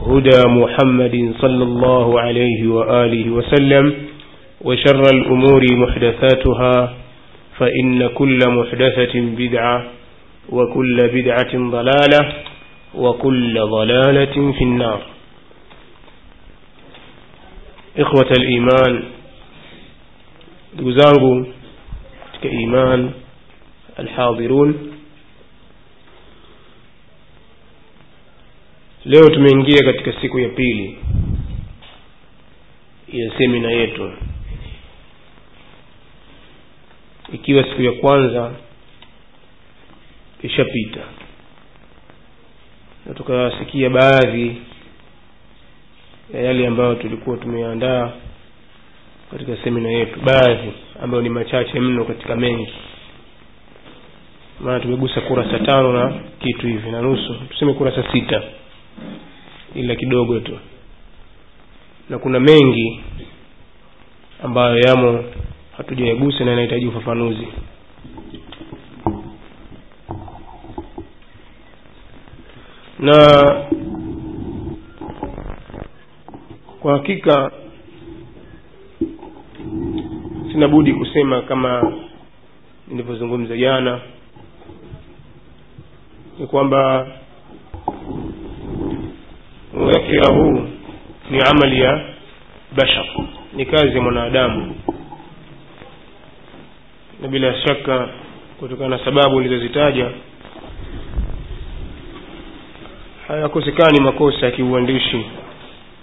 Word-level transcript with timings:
هدى 0.00 0.40
محمد 0.48 1.34
صلى 1.40 1.64
الله 1.64 2.20
عليه 2.20 2.68
وآله 2.68 3.30
وسلم 3.30 3.94
وشر 4.60 5.02
الأمور 5.14 5.62
محدثاتها 5.76 6.94
فإن 7.58 8.06
كل 8.06 8.38
محدثة 8.48 9.14
بدعة 9.14 9.84
وكل 10.48 10.96
بدعة 11.14 11.52
ضلالة 11.70 12.32
وكل 12.94 13.60
ضلالة 13.60 14.52
في 14.52 14.64
النار. 14.64 15.00
إخوة 17.98 18.30
الإيمان 18.38 19.02
دوزانgu 20.78 21.46
كإيمان 22.42 23.10
الحاضرون 23.98 24.74
leo 29.04 29.30
tumeingia 29.30 29.82
katika 29.84 30.20
siku 30.20 30.38
ya 30.38 30.48
pili 30.48 30.98
ya 33.12 33.38
semina 33.38 33.70
yetu. 33.70 34.12
Ikiwa 37.32 37.64
siku 37.64 37.82
ya 37.82 37.92
kwanza 37.92 38.52
ishapita. 40.42 41.00
Na 43.06 43.14
tukasikia 43.14 43.90
baadhi 43.90 44.56
ya 46.34 46.40
yale 46.42 46.66
ambayo 46.66 46.94
tulikuwa 46.94 47.36
tumeandaa 47.36 48.12
katika 49.30 49.56
semina 49.64 49.88
yetu. 49.88 50.20
Baadhi 50.20 50.72
ambayo 51.02 51.22
ni 51.22 51.28
machache 51.28 51.80
mno 51.80 52.04
katika 52.04 52.36
mengi. 52.36 52.72
Maana 54.60 54.80
tumegusa 54.80 55.20
kurasa 55.20 55.58
tano 55.58 55.92
na 55.92 56.20
kitu 56.40 56.66
hivi 56.66 56.90
na 56.90 57.00
nusu. 57.02 57.34
Tuseme 57.50 57.72
kurasa 57.74 58.12
sita 58.12 58.42
ila 59.74 59.96
kidogo 59.96 60.40
tu. 60.40 60.58
Na 62.08 62.18
kuna 62.18 62.40
mengi 62.40 63.00
ambayo 64.42 64.78
yamo 64.78 65.24
hatujayagusa 65.76 66.44
na 66.44 66.50
yanahitaji 66.50 66.86
ufafanuzi. 66.86 67.46
Na 72.98 73.16
kwa 76.80 76.92
hakika 76.92 77.50
sina 80.52 80.68
budi 80.68 80.94
kusema 80.94 81.42
kama 81.42 81.92
nilivyozungumza 82.88 83.56
jana 83.56 84.00
ni 86.38 86.46
kwamba 86.46 87.06
muwekea 89.76 90.24
huu 90.34 90.68
ni 91.30 91.40
amali 91.40 91.80
ya 91.80 92.00
bashar 92.76 93.06
ni 93.52 93.66
kazi 93.66 93.96
ya 93.96 94.02
mwanadamu. 94.02 94.74
Na 97.22 97.28
bila 97.28 97.54
shaka 97.54 98.08
kutokana 98.60 98.96
na 98.98 99.04
sababu 99.04 99.40
nilizozitaja 99.40 100.10
hayakosekani 103.28 104.00
makosa 104.00 104.46
ya 104.46 104.52
kiuandishi 104.52 105.24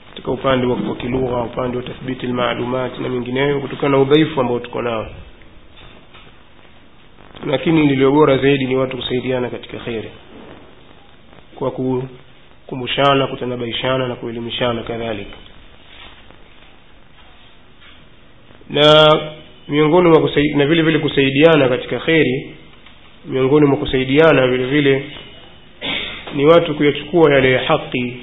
katika 0.09 0.31
upande 0.31 0.67
wa 0.67 0.95
kilugha 0.95 1.37
upande 1.41 1.77
wa 1.77 1.83
tathbiti 1.83 2.27
lmaalumati 2.27 3.01
na 3.01 3.09
mengineyo 3.09 3.59
kutokana 3.61 3.89
na 3.97 4.03
udhaifu 4.03 4.41
ambao 4.41 4.59
tuko 4.59 4.81
nao. 4.81 5.07
Lakini 7.45 7.87
lilio 7.87 8.11
bora 8.11 8.37
zaidi 8.37 8.65
ni 8.65 8.75
watu 8.75 8.97
kusaidiana 8.97 9.49
katika 9.49 9.77
kheri 9.77 10.09
kwa 11.55 11.71
kukumbushana 12.71 13.27
kutanabaishana 13.27 14.07
na 14.07 14.15
kuelimishana 14.15 14.83
kadhalika. 14.83 15.37
Na 18.69 19.07
miongoni 19.67 20.09
mwa 20.09 20.29
na 20.55 20.65
vile 20.65 20.81
vile 20.81 20.99
kusaidiana 20.99 21.69
katika 21.69 21.99
kheri 21.99 22.55
miongoni 23.25 23.65
mwa 23.65 23.77
kusaidiana 23.77 24.47
vile 24.47 24.65
vile 24.65 25.03
ni 26.35 26.45
watu 26.45 26.75
kuyachukua 26.75 27.33
yale 27.33 27.51
ya 27.51 27.63
haki 27.63 28.17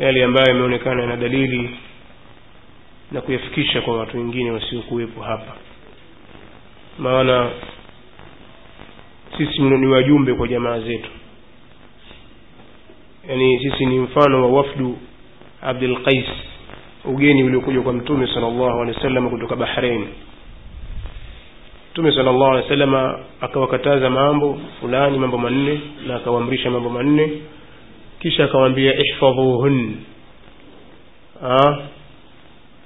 yale 0.00 0.24
ambayo 0.24 0.46
yameonekana 0.48 1.06
na 1.06 1.16
dalili 1.16 1.70
na 3.12 3.20
kuyafikisha 3.20 3.80
kwa 3.80 3.98
watu 3.98 4.16
wengine 4.16 4.50
wasiokuwepo 4.50 5.22
hapa. 5.22 5.56
Maana 6.98 7.50
sisi 9.38 9.62
ni 9.62 9.86
wajumbe 9.86 10.34
kwa 10.34 10.48
jamaa 10.48 10.80
zetu 10.80 11.10
yaani 13.28 13.58
sisi 13.58 13.86
ni 13.86 13.98
mfano 13.98 14.42
wa 14.42 14.58
wafdu 14.58 14.98
abdul 15.62 16.02
qais 16.02 16.26
ugeni 17.04 17.42
uliokuja 17.44 17.80
kwa 17.80 17.92
mtume 17.92 18.26
salllahu 18.26 18.80
alehi 18.82 18.96
wa 18.96 19.02
sallam 19.02 19.30
kutoka 19.30 19.56
bahrain. 19.56 20.06
Mtume 21.92 22.12
sala 22.12 22.32
llahu 22.32 22.44
alehi 22.44 22.62
wa 22.62 22.68
sallam 22.68 23.14
akawakataza 23.40 24.10
mambo 24.10 24.58
fulani 24.80 25.18
mambo 25.18 25.38
manne 25.38 25.80
na 26.06 26.16
akawaamrisha 26.16 26.70
mambo 26.70 26.90
manne. 26.90 27.30
Kisha 28.20 28.44
akawaambia 28.44 28.94
ihfadhuhun 28.98 29.96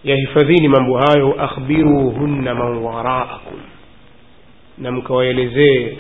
yahifadhini 0.05 0.69
mambo 0.69 0.99
hayo 0.99 1.43
akhbiruhunna 1.43 2.55
man 2.55 2.77
waraakum. 2.79 3.61
Na 4.79 4.93
mkawaelezee 4.93 5.99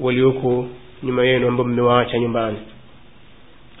walioko 0.00 0.66
nyuma 1.02 1.24
yenu 1.24 1.48
ambao 1.48 1.66
mmewaacha 1.66 2.18
nyumbani 2.18 2.58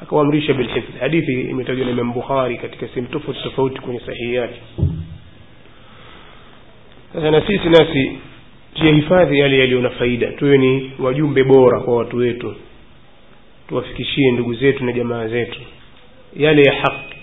akawaamrisha 0.02 0.54
bilhifdh 0.54 0.98
hadithi 1.00 1.40
imetajwa 1.40 1.84
na 1.86 1.90
imam 1.92 2.12
bukhari 2.12 2.58
katika 2.58 2.88
sehemu 2.88 3.08
tofauti 3.08 3.42
tofauti 3.42 3.80
kwenye 3.80 4.00
sahihi 4.00 4.34
yake. 4.34 4.60
Sasa 7.12 7.30
na 7.30 7.46
sisi 7.46 7.68
nasi 7.68 8.18
tuyahifadhi 8.74 9.38
yale 9.38 9.58
yaliyo 9.58 9.80
na 9.80 9.90
faida. 9.90 10.32
Tuwe 10.32 10.58
ni 10.58 10.92
wajumbe 10.98 11.44
bora 11.44 11.80
kwa 11.80 11.96
watu 11.96 12.16
wetu. 12.16 12.54
Tuwafikishie 13.68 14.30
ndugu 14.30 14.54
zetu 14.54 14.84
na 14.84 14.92
jamaa 14.92 15.28
zetu. 15.28 15.60
Yale 16.36 16.62
ya 16.62 16.72
haki 16.74 17.16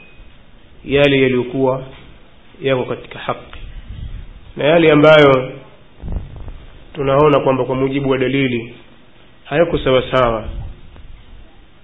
yale 0.86 1.22
yaliyokuwa 1.22 1.84
yako 2.62 2.84
katika 2.84 3.20
haki 3.20 3.60
na 4.58 4.64
yale 4.66 4.92
ambayo 4.92 5.52
tunaona 6.94 7.40
kwamba 7.40 7.66
kwa 7.66 7.76
mujibu 7.76 8.10
wa 8.10 8.18
dalili 8.18 8.74
hayako 9.44 9.80
sawasawa 9.80 10.50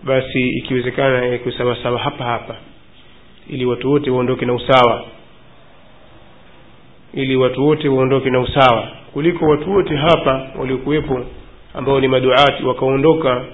basi 0.04 0.50
ikiwezekana 0.50 1.26
yako 1.26 1.52
sawasawa 1.52 2.00
hapa 2.00 2.26
hapa 2.26 2.56
ili 3.50 3.66
watu 3.66 3.92
wote 3.92 4.12
waondoke 4.12 4.46
na 4.46 4.54
usawa. 4.54 5.06
Ili 7.14 7.36
watu 7.36 7.66
wote 7.66 7.88
waondoke 7.90 8.30
na 8.30 8.40
usawa. 8.40 8.88
Kuliko 9.14 9.46
watu 9.46 9.72
wote 9.72 9.96
hapa 9.96 10.48
waliokuwepo 10.60 11.26
ambao 11.74 12.00
ni 12.00 12.08
maduati 12.08 12.64
wakaondoka 12.66 13.46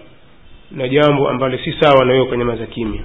na 0.72 0.88
jambo 0.88 1.30
ambalo 1.30 1.58
si 1.58 1.74
sawa 1.80 2.06
na 2.06 2.12
wewe 2.14 2.26
ukanyamaza 2.26 2.66
kimya 2.66 3.02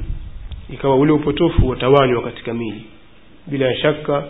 ikawa 0.70 0.96
ule 0.96 1.12
upotofu 1.12 1.68
watawanywa 1.68 2.22
katika 2.22 2.54
mili. 2.54 2.84
Bila 3.46 3.76
shaka 3.76 4.24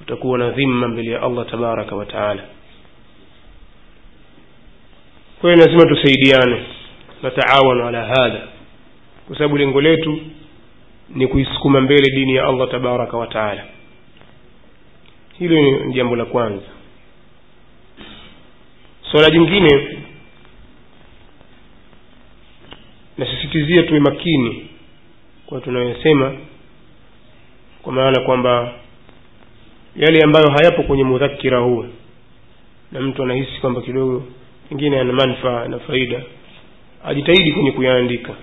utakuwa 0.00 0.38
na 0.38 0.50
dhima 0.50 0.88
mbele 0.88 1.10
ya 1.10 1.22
allah 1.22 1.46
tabaraka 1.50 1.96
wa 1.96 2.06
taala. 2.06 2.42
Kwa 5.40 5.52
hiyo 5.54 5.66
lazima 5.66 5.86
tusaidiane 5.94 6.62
nataawanu 7.22 7.88
ala 7.88 8.04
hadha. 8.06 8.48
Kwa 9.26 9.36
sababu 9.36 9.56
lengo 9.58 9.80
letu 9.80 10.20
ni 11.14 11.26
kuisukuma 11.26 11.80
mbele 11.80 12.10
dini 12.16 12.34
ya 12.34 12.44
allah 12.46 12.70
tabaraka 12.70 13.16
wa 13.16 13.26
taala. 13.26 13.64
Hilo 15.38 15.60
ni 15.86 15.92
jambo 15.94 16.16
la 16.16 16.24
kwanza. 16.24 16.64
Swala 19.10 19.30
jingine 19.30 19.98
nasisitizia 23.18 23.82
tuwe 23.82 24.00
makini 24.00 24.66
kwa 25.46 25.60
tunayosema 25.60 26.34
kwa 27.82 27.92
maana 27.92 28.20
kwamba 28.20 28.72
yale 29.96 30.22
ambayo 30.24 30.50
hayapo 30.50 30.82
kwenye 30.82 31.04
mudhakira 31.04 31.58
huu 31.58 31.86
na 32.92 33.00
mtu 33.00 33.22
anahisi 33.22 33.60
kwamba 33.60 33.80
kidogo 33.82 34.24
pengine 34.68 35.00
ana 35.00 35.12
manfaa 35.12 35.68
na 35.68 35.78
faida 35.78 36.22
ajitahidi 37.04 37.52
kwenye 37.52 37.72
kuyaandika. 37.72 38.34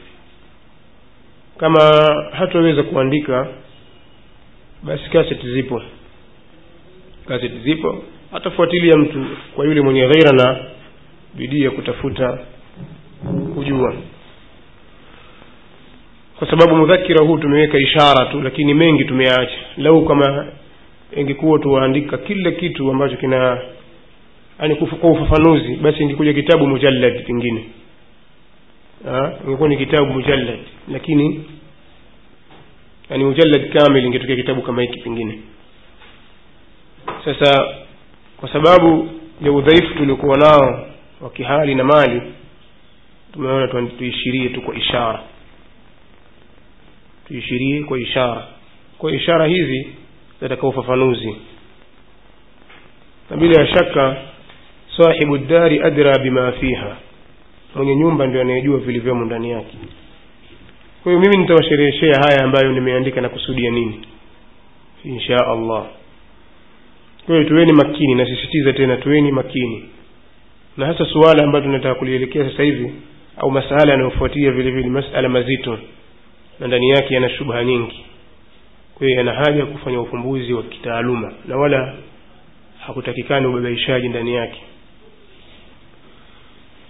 Kama 1.57 1.79
hataweza 2.31 2.83
kuandika 2.83 3.47
basi 4.83 5.09
kaseti 5.09 5.51
zipo. 5.53 5.81
Kaseti 7.27 7.59
zipo. 7.59 8.03
Atafuatilia 8.33 8.97
mtu 8.97 9.25
kwa 9.55 9.65
yule 9.65 9.81
mwenye 9.81 10.07
ghaira 10.07 10.31
na 10.31 10.57
bidii 11.35 11.61
ya 11.63 11.71
kutafuta 11.71 12.39
kujua. 13.55 13.93
Kwa 16.39 16.49
sababu 16.49 16.75
mudhakira 16.75 17.25
huu 17.25 17.37
tumeweka 17.37 17.77
ishara 17.77 18.25
tu 18.25 18.41
lakini 18.41 18.73
mengi 18.73 19.05
tumeacha 19.05 19.57
lau 19.77 20.05
kama 20.05 20.47
ingekuwa 21.17 21.59
tuwaandika 21.59 22.17
kila 22.17 22.51
kitu 22.51 22.91
ambacho 22.91 23.17
kina 23.17 23.61
yani 24.61 24.75
kwa 24.75 25.09
ufafanuzi 25.11 25.75
basi 25.75 26.03
ingekuja 26.03 26.33
kitabu 26.33 26.67
mujallad 26.67 27.25
pengine 27.25 27.65
ingekuwa 29.47 29.69
ni 29.69 29.77
kitabu 29.77 30.05
mujallad 30.13 30.59
lakini 30.91 31.45
yani 33.09 33.23
mujallad 33.23 33.73
kamil 33.73 34.05
ingetokea 34.05 34.35
kitabu 34.35 34.61
kama 34.61 34.81
hiki 34.81 34.99
pengine 34.99 35.39
sasa 37.25 37.75
kwa 38.37 38.53
sababu 38.53 39.09
ya 39.41 39.51
udhaifu 39.51 39.93
tuliokuwa 39.93 40.37
nao 40.37 40.87
wa 41.21 41.29
kihali 41.29 41.75
na 41.75 41.83
mali 41.83 42.21
tumeona 43.33 43.87
tuishirie 43.97 44.49
tu 44.49 44.61
kwa 44.61 44.75
ishara. 44.75 45.23
Tuishirie 47.27 47.83
kwa 47.83 47.99
ishara. 47.99 48.47
Kwa 48.97 49.11
ishara 49.11 49.45
hizi 49.45 49.87
zataka 50.41 50.67
ufafanuzi. 50.67 51.35
Na 53.29 53.37
bila 53.37 53.61
ya 53.61 53.67
shaka 53.67 54.17
sahibu 54.97 55.37
dari 55.37 55.81
adra 55.83 56.17
bima 56.19 56.51
fiha 56.51 56.97
mwenye 57.75 57.95
nyumba 57.95 58.27
ndio 58.27 58.41
anayejua 58.41 58.77
vilivyomo 58.79 59.25
ndani 59.25 59.51
yake. 59.51 59.77
Kwa 61.03 61.11
hiyo 61.11 61.19
mimi 61.21 61.37
nitawashereheshea 61.37 62.13
haya 62.23 62.43
ambayo 62.43 62.71
nimeandika 62.71 63.21
na 63.21 63.29
kusudia 63.29 63.71
nini? 63.71 63.99
Insha 65.03 65.37
allah. 65.47 65.85
Kwa 67.25 67.35
hiyo 67.35 67.47
tuweni 67.49 67.73
makini 67.73 68.15
nasisitiza 68.15 68.73
tena 68.73 68.97
tuweni 68.97 69.31
makini. 69.31 69.89
Na 70.77 70.85
hasa 70.85 71.05
suala 71.05 71.43
ambayo 71.43 71.63
tunataka 71.63 71.95
kulielekea 71.95 72.49
sasa 72.51 72.63
hivi 72.63 72.93
au 73.37 73.51
masala 73.51 73.91
yanayofuatia 73.91 74.51
vile 74.51 74.89
masala 74.89 75.29
mazito 75.29 75.79
na 76.59 76.67
ndani 76.67 76.89
yake 76.89 77.13
yana 77.13 77.29
shubha 77.29 77.63
nyingi. 77.63 78.05
Kwa 78.95 79.07
hiyo 79.07 79.17
yana 79.19 79.33
haja 79.33 79.65
kufanya 79.65 80.01
ufumbuzi 80.01 80.53
wa 80.53 80.63
kitaaluma 80.63 81.33
na 81.47 81.57
wala 81.57 81.95
hakutakikani 82.79 83.47
ubabaishaji 83.47 84.09
ndani 84.09 84.33
yake 84.35 84.61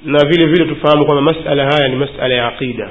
na 0.05 0.25
vile 0.25 0.45
vile 0.45 0.65
tufahamu 0.65 1.05
kwamba 1.05 1.33
masala 1.33 1.65
haya 1.71 1.87
ni 1.87 1.95
masala 1.95 2.35
ya 2.35 2.47
aqida. 2.47 2.89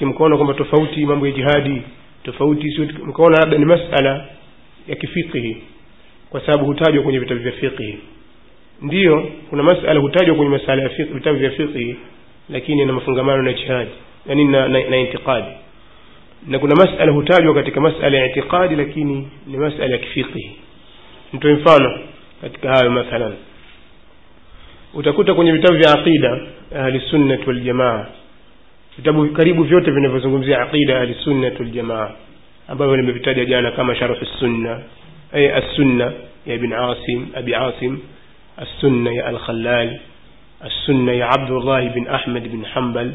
Mkaona 0.00 0.36
kwamba 0.36 0.54
tofauti 0.54 1.06
mambo 1.06 1.26
ya 1.26 1.32
jihadi 1.32 1.82
tofauti 2.24 2.80
mkaona 3.04 3.38
labda 3.38 3.58
ni 3.58 3.64
masala 3.64 4.26
ya 4.88 4.96
kifiqhi 4.96 5.56
kwa 6.30 6.40
sababu 6.40 6.64
hutajwa 6.66 7.02
kwenye 7.02 7.18
vitabu 7.18 7.40
vya 7.40 7.52
fiqhi. 7.52 7.98
Ndiyo 8.82 9.30
kuna 9.50 9.62
masala 9.62 10.00
hutajwa 10.00 10.34
kwenye 10.36 10.50
masala 10.50 10.82
ya 10.82 10.88
vitabu 10.88 11.38
vya 11.38 11.50
fiqhi 11.50 11.96
lakini 12.50 12.80
yana 12.80 12.92
mafungamano 12.92 13.42
na 13.42 13.52
jihadi 13.52 13.90
yani 14.26 14.44
na, 14.44 14.68
na, 14.68 14.84
na 14.90 14.96
intiqadi. 14.96 15.46
Na 16.46 16.58
kuna 16.58 16.74
masala 16.76 17.12
hutajwa 17.12 17.54
katika 17.54 17.80
masala 17.80 18.18
ya 18.18 18.26
intiqadi 18.26 18.76
lakini 18.76 19.28
ni 19.46 19.56
masala 19.56 19.86
ya 19.92 19.98
kifiqhi. 19.98 20.50
Nitoe 21.32 21.52
mfano 21.52 22.00
katika 22.42 22.68
hayo 22.76 22.90
mathalan 22.90 23.32
utakuta 24.94 25.34
kwenye 25.34 25.52
vitabu 25.52 25.78
vya 25.78 25.92
aqida 25.92 26.40
ahli 26.76 27.00
sunnah 27.00 27.38
wal 27.48 27.60
jamaa 27.60 28.06
vitabu 28.96 29.26
karibu 29.28 29.62
vyote 29.64 29.90
vinavyozungumzia 29.90 30.62
aqida 30.62 31.00
ahli 31.00 31.14
sunnah 31.14 31.52
wal 31.60 31.70
jamaa 31.70 32.10
ambavyo 32.68 32.96
nimevitaja 32.96 33.44
jana 33.44 33.70
kama 33.70 33.94
sharh 33.94 34.18
sunna 34.38 34.80
ay 35.32 35.52
as-sunna 35.54 36.12
ya 36.46 36.54
ibn 36.54 36.72
asim 36.72 37.26
abi 37.34 37.54
asim 37.54 37.98
as-sunna 38.56 39.12
ya 39.12 39.26
al-khallal 39.26 39.98
as-sunna 40.60 41.12
ya 41.12 41.28
abdullah 41.30 41.84
ibn 41.86 42.06
ahmad 42.08 42.46
ibn 42.46 42.64
hanbal 42.64 43.10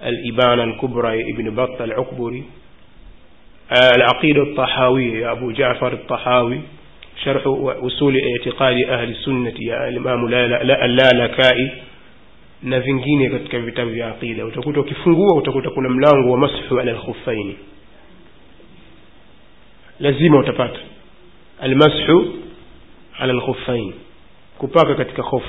الإبانة 0.00 0.64
الكبرى 0.64 1.22
ابن 1.32 1.54
بطة 1.54 1.84
العكبري 1.84 2.44
العقيدة 3.96 4.42
الطحاوية 4.42 5.20
يا 5.22 5.32
أبو 5.32 5.50
جعفر 5.50 5.92
الطحاوي 5.92 6.60
شرح 7.24 7.42
أصول 7.86 8.14
اعتقاد 8.30 8.76
أهل 8.88 9.10
السنة 9.10 9.52
يا 9.60 9.88
الإمام 9.88 10.26
اللالكائي 10.84 11.70
na 12.62 12.80
vingine 12.80 13.30
katika 13.30 13.58
vitabu 13.58 13.90
vya 13.90 14.08
aqida 14.08 14.44
utakuta 14.46 14.80
ukifungua 14.80 15.36
utakuta 15.38 15.70
kuna 15.70 15.88
mlango 15.88 16.30
wa 16.32 16.38
mashu 16.38 16.80
ala 16.80 16.90
alkhuffaini 16.92 17.56
lazima 20.00 20.38
utapata 20.38 20.78
almashu 21.60 22.34
ala 23.20 23.32
alkhuffain 23.32 23.92
kupaka 24.58 24.94
katika 24.94 25.22
khofu 25.22 25.46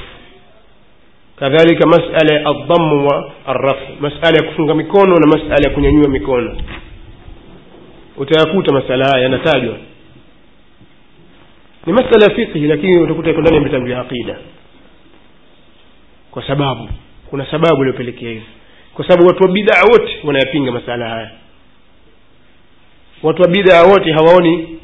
kadhalika 1.36 1.88
masala 1.88 2.36
ya 2.40 2.46
aldhamu 2.46 3.08
wa 3.08 3.32
arrafu 3.46 3.92
masala 4.00 4.38
ya 4.38 4.44
kufunga 4.52 4.76
mikono 4.76 5.16
na 5.16 5.28
masala 5.28 5.56
ya 5.70 5.70
kunyanyua 5.70 6.10
mikono 6.10 6.58
utayakuta 8.18 8.74
masala 8.74 9.06
haya 9.10 9.24
yanatajwa 9.24 9.78
ni 11.86 11.94
masala 11.94 12.26
ya 12.30 12.36
fiqhi 12.36 12.60
lakini 12.60 12.98
utakuta 13.02 13.30
iko 13.30 13.42
ndani 13.42 13.56
ya 13.58 13.64
vitabu 13.64 13.86
vya 13.86 14.00
aqida. 14.02 14.38
Kwa 16.32 16.48
sababu 16.48 16.90
kuna 17.30 17.46
sababu 17.46 17.82
iliyopelekea 17.82 18.30
hivi 18.30 18.46
kwa 18.94 19.08
sababu 19.08 19.28
watu 19.28 19.44
wa 19.44 19.50
bidaa 19.52 19.82
wote 19.92 20.18
wanayapinga 20.24 20.72
masala 20.72 21.10
haya. 21.10 21.32
Watu 23.24 23.42
wa 23.42 23.48
bidaa 23.48 23.84
wote 23.84 24.12
hawaoni 24.12 24.80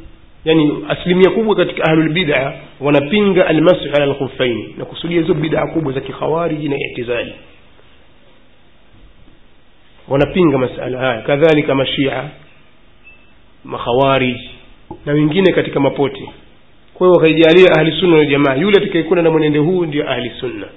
yani 0.46 0.86
asilimia 0.90 1.30
kubwa 1.32 1.56
katika 1.56 1.84
ahlulbidaa 1.84 2.54
wanapinga 2.80 3.48
almasu 3.48 3.90
ala 3.96 4.06
lkhufaini 4.06 4.76
na 4.78 4.86
kusudia 4.86 5.22
hizo 5.22 5.34
bidaa 5.34 5.68
kubwa 5.68 5.94
za 5.94 6.02
kikhawariji 6.02 6.70
na 6.70 6.76
itizali. 6.92 7.34
Wanapinga 10.08 10.58
masala 10.58 10.98
haya. 11.00 11.22
Kadhalika 11.22 11.76
mashia 11.76 12.30
makhawariji 13.64 14.50
na 15.06 15.14
wengine 15.14 15.54
katika 15.54 15.80
mapoti 15.80 16.30
kwa 16.98 17.08
hiyo 17.08 17.16
wakaijalia 17.16 17.68
ahli 17.78 17.92
sunna 18.00 18.18
na 18.18 18.26
jamaa. 18.26 18.56
Yule 18.56 18.78
atakayekwenda 18.78 19.22
na 19.22 19.32
mwenendo 19.32 19.64
huu 19.64 19.86
ndio 19.86 20.10
ahli 20.12 20.32
sunna. 20.40 20.68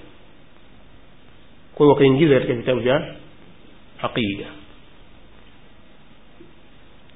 Kwa 1.75 1.87
hiyo 1.87 1.91
wakaingiza 1.95 2.35
katika 2.35 2.55
vitabu 2.55 2.81
vya 2.81 3.15
aqida. 4.03 4.45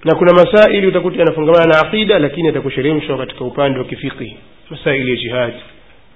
Na 0.04 0.14
kuna 0.14 0.32
masaili 0.32 0.86
utakuta 0.86 1.18
yanafungamana 1.18 1.64
na 1.64 1.80
aqida 1.80 2.18
lakini 2.18 2.46
yatakusheremshwa 2.46 3.18
katika 3.18 3.44
upande 3.44 3.78
wa 3.78 3.84
kifiqhi. 3.84 4.36
Masaili 4.70 5.10
ya 5.10 5.16
jihad 5.16 5.54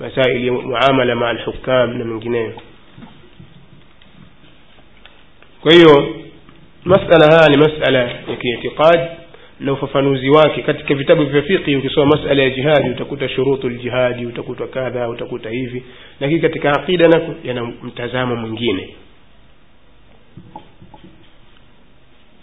masaili 0.00 0.47
ya 0.47 0.52
muamala 0.52 1.14
maa 1.14 1.28
alhukam 1.28 1.99
na 1.99 2.04
mengineyo. 2.04 2.52
Kwa 5.61 5.73
hiyo 5.73 6.14
masala 6.85 7.26
haya 7.37 7.49
ni 7.49 7.57
masala 7.57 7.99
ya 7.99 8.37
kiitiqadi 8.40 9.11
na 9.61 9.73
ufafanuzi 9.73 10.31
wake 10.31 10.62
katika 10.62 10.95
vitabu 10.95 11.25
vya 11.25 11.43
fiqhi. 11.43 11.77
Ukisoma 11.77 12.17
masala 12.17 12.43
ya 12.43 12.50
jihadi 12.50 12.91
utakuta 12.91 13.29
shurutu 13.29 13.69
ljihadi 13.69 14.27
utakuta 14.27 14.67
kadha 14.67 15.09
utakuta 15.09 15.50
hivi. 15.50 15.83
Lakini 16.21 16.41
katika 16.41 16.73
aqida 16.73 17.09
nako 17.09 17.35
yana 17.45 17.65
mtazamo 17.65 18.37
mwingine. 18.37 18.95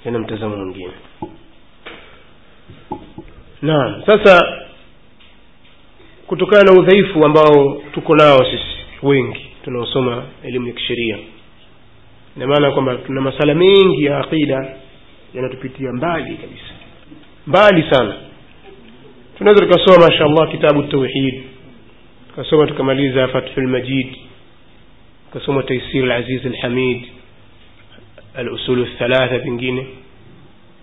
Yana 0.06 0.20
mtazamo 0.20 0.56
mwingine. 0.58 0.92
Naam 3.62 4.02
sasa 4.06 4.62
kutokana 6.28 6.64
na 6.64 6.80
udhaifu 6.82 7.26
ambao 7.26 7.82
tuko 7.94 8.16
nao 8.16 8.38
sisi 8.46 8.78
wengi 9.04 9.46
tunaosoma 9.64 10.24
elimu 10.44 10.68
ya 10.68 10.74
kisheria 10.74 11.18
ina 12.38 12.48
maana 12.48 12.72
kwamba 12.72 12.96
tuna 12.96 13.22
masala 13.22 13.56
mengi 13.56 14.06
ya 14.06 14.18
aqida 14.20 14.76
yanatupitia 15.34 15.92
mbali 15.94 16.38
kabisa 16.38 16.74
mbali 17.48 17.84
sana. 17.90 18.14
Tunaweza 19.38 19.66
tukasoma 19.66 20.08
mashaallah 20.08 20.52
kitabu 20.52 20.84
tauhid. 20.84 21.44
Tukasoma 22.30 22.68
tukamaliza 22.68 23.28
fathu 23.28 23.62
lmajid 23.62 24.16
tukasoma 25.28 25.64
taisir 25.64 26.06
laziz 26.06 26.46
alhamid 26.46 27.06
alusulu 28.36 28.86
thalatha 28.86 29.40
pengine. 29.40 29.88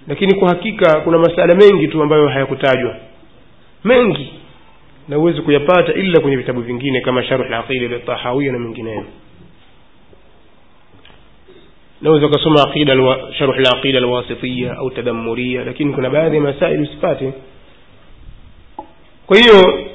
Lakini 0.09 0.35
kwa 0.35 0.49
hakika 0.49 1.01
kuna 1.01 1.19
masala 1.19 1.55
mengi 1.55 1.89
tu 1.89 2.03
ambayo 2.03 2.29
hayakutajwa. 2.29 2.97
Mengi. 3.85 4.33
Na 5.09 5.17
huwezi 5.17 5.41
kuyapata 5.41 5.93
ila 5.95 6.21
kwenye 6.21 6.37
vitabu 6.37 6.61
vingine 6.61 7.01
kama 7.01 7.25
sharh 7.25 7.53
ltahawia 7.71 8.53
na 8.53 8.59
mengineyo 8.59 9.05
naweza 12.03 12.27
ukasoma 12.27 12.59
sharh 13.39 13.59
laqida 13.59 13.99
alwasitiya 13.99 14.77
au 14.77 14.91
tadamuria 14.91 15.65
lakini 15.65 15.95
kuna 15.95 16.11
baadhi 16.11 16.37
ya 16.37 16.43
masaili 16.43 16.83
usipate. 16.83 17.33
Kwa 19.27 19.37
hiyo 19.39 19.89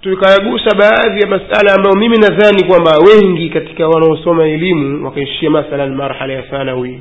tukayagusa 0.00 0.70
baadhi 0.76 1.20
ya 1.20 1.26
masala 1.26 1.74
ambayo 1.74 1.96
mimi 1.96 2.16
nadhani 2.18 2.64
kwamba 2.64 2.90
wengi 2.98 3.48
katika 3.50 3.88
wanaosoma 3.88 4.44
elimu 4.48 5.04
wakaishia 5.04 5.50
mathalan 5.50 5.94
marhala 5.94 6.32
ya 6.32 6.42
thanawi 6.42 7.00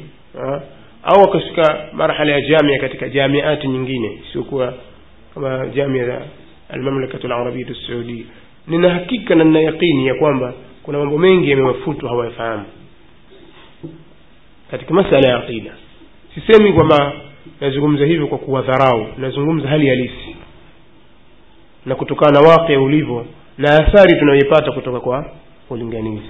au 1.03 1.21
wakafika 1.21 1.85
marhala 1.93 2.31
ya 2.31 2.41
jamia 2.41 2.79
katika 2.79 3.09
jamiati 3.09 3.67
nyingine 3.67 4.19
isiokuwa 4.29 4.73
kama 5.33 5.65
jamia 5.67 6.05
za 6.05 6.21
almamlakatu 6.69 7.27
larabiyatu 7.27 7.75
saudia 7.75 8.23
nina 8.67 8.89
hakika 8.89 9.35
na 9.35 9.43
nina 9.43 9.59
yaqini 9.61 10.07
ya 10.07 10.15
kwamba 10.15 10.53
kuna 10.83 10.97
mambo 10.97 11.17
mengi 11.17 11.50
yamewafutwa 11.51 12.09
hawayafahamu 12.09 12.63
katika 14.71 14.93
masala 14.93 15.29
ya 15.29 15.37
aqida. 15.37 15.71
Sisemi 16.35 16.73
kwamba 16.73 17.13
nazungumza 17.61 18.05
hivyo 18.05 18.27
kwa 18.27 18.37
kuwadharau 18.37 19.07
nazungumza 19.17 19.67
hali 19.69 19.87
halisi 19.87 20.35
na 21.85 21.95
kutokana 21.95 22.41
na 22.41 22.49
wake 22.49 22.77
ulivyo 22.77 23.25
na 23.57 23.73
athari 23.75 24.19
tunayoipata 24.19 24.71
kutoka 24.71 24.99
kwa 24.99 25.25
ulinganizi. 25.69 26.25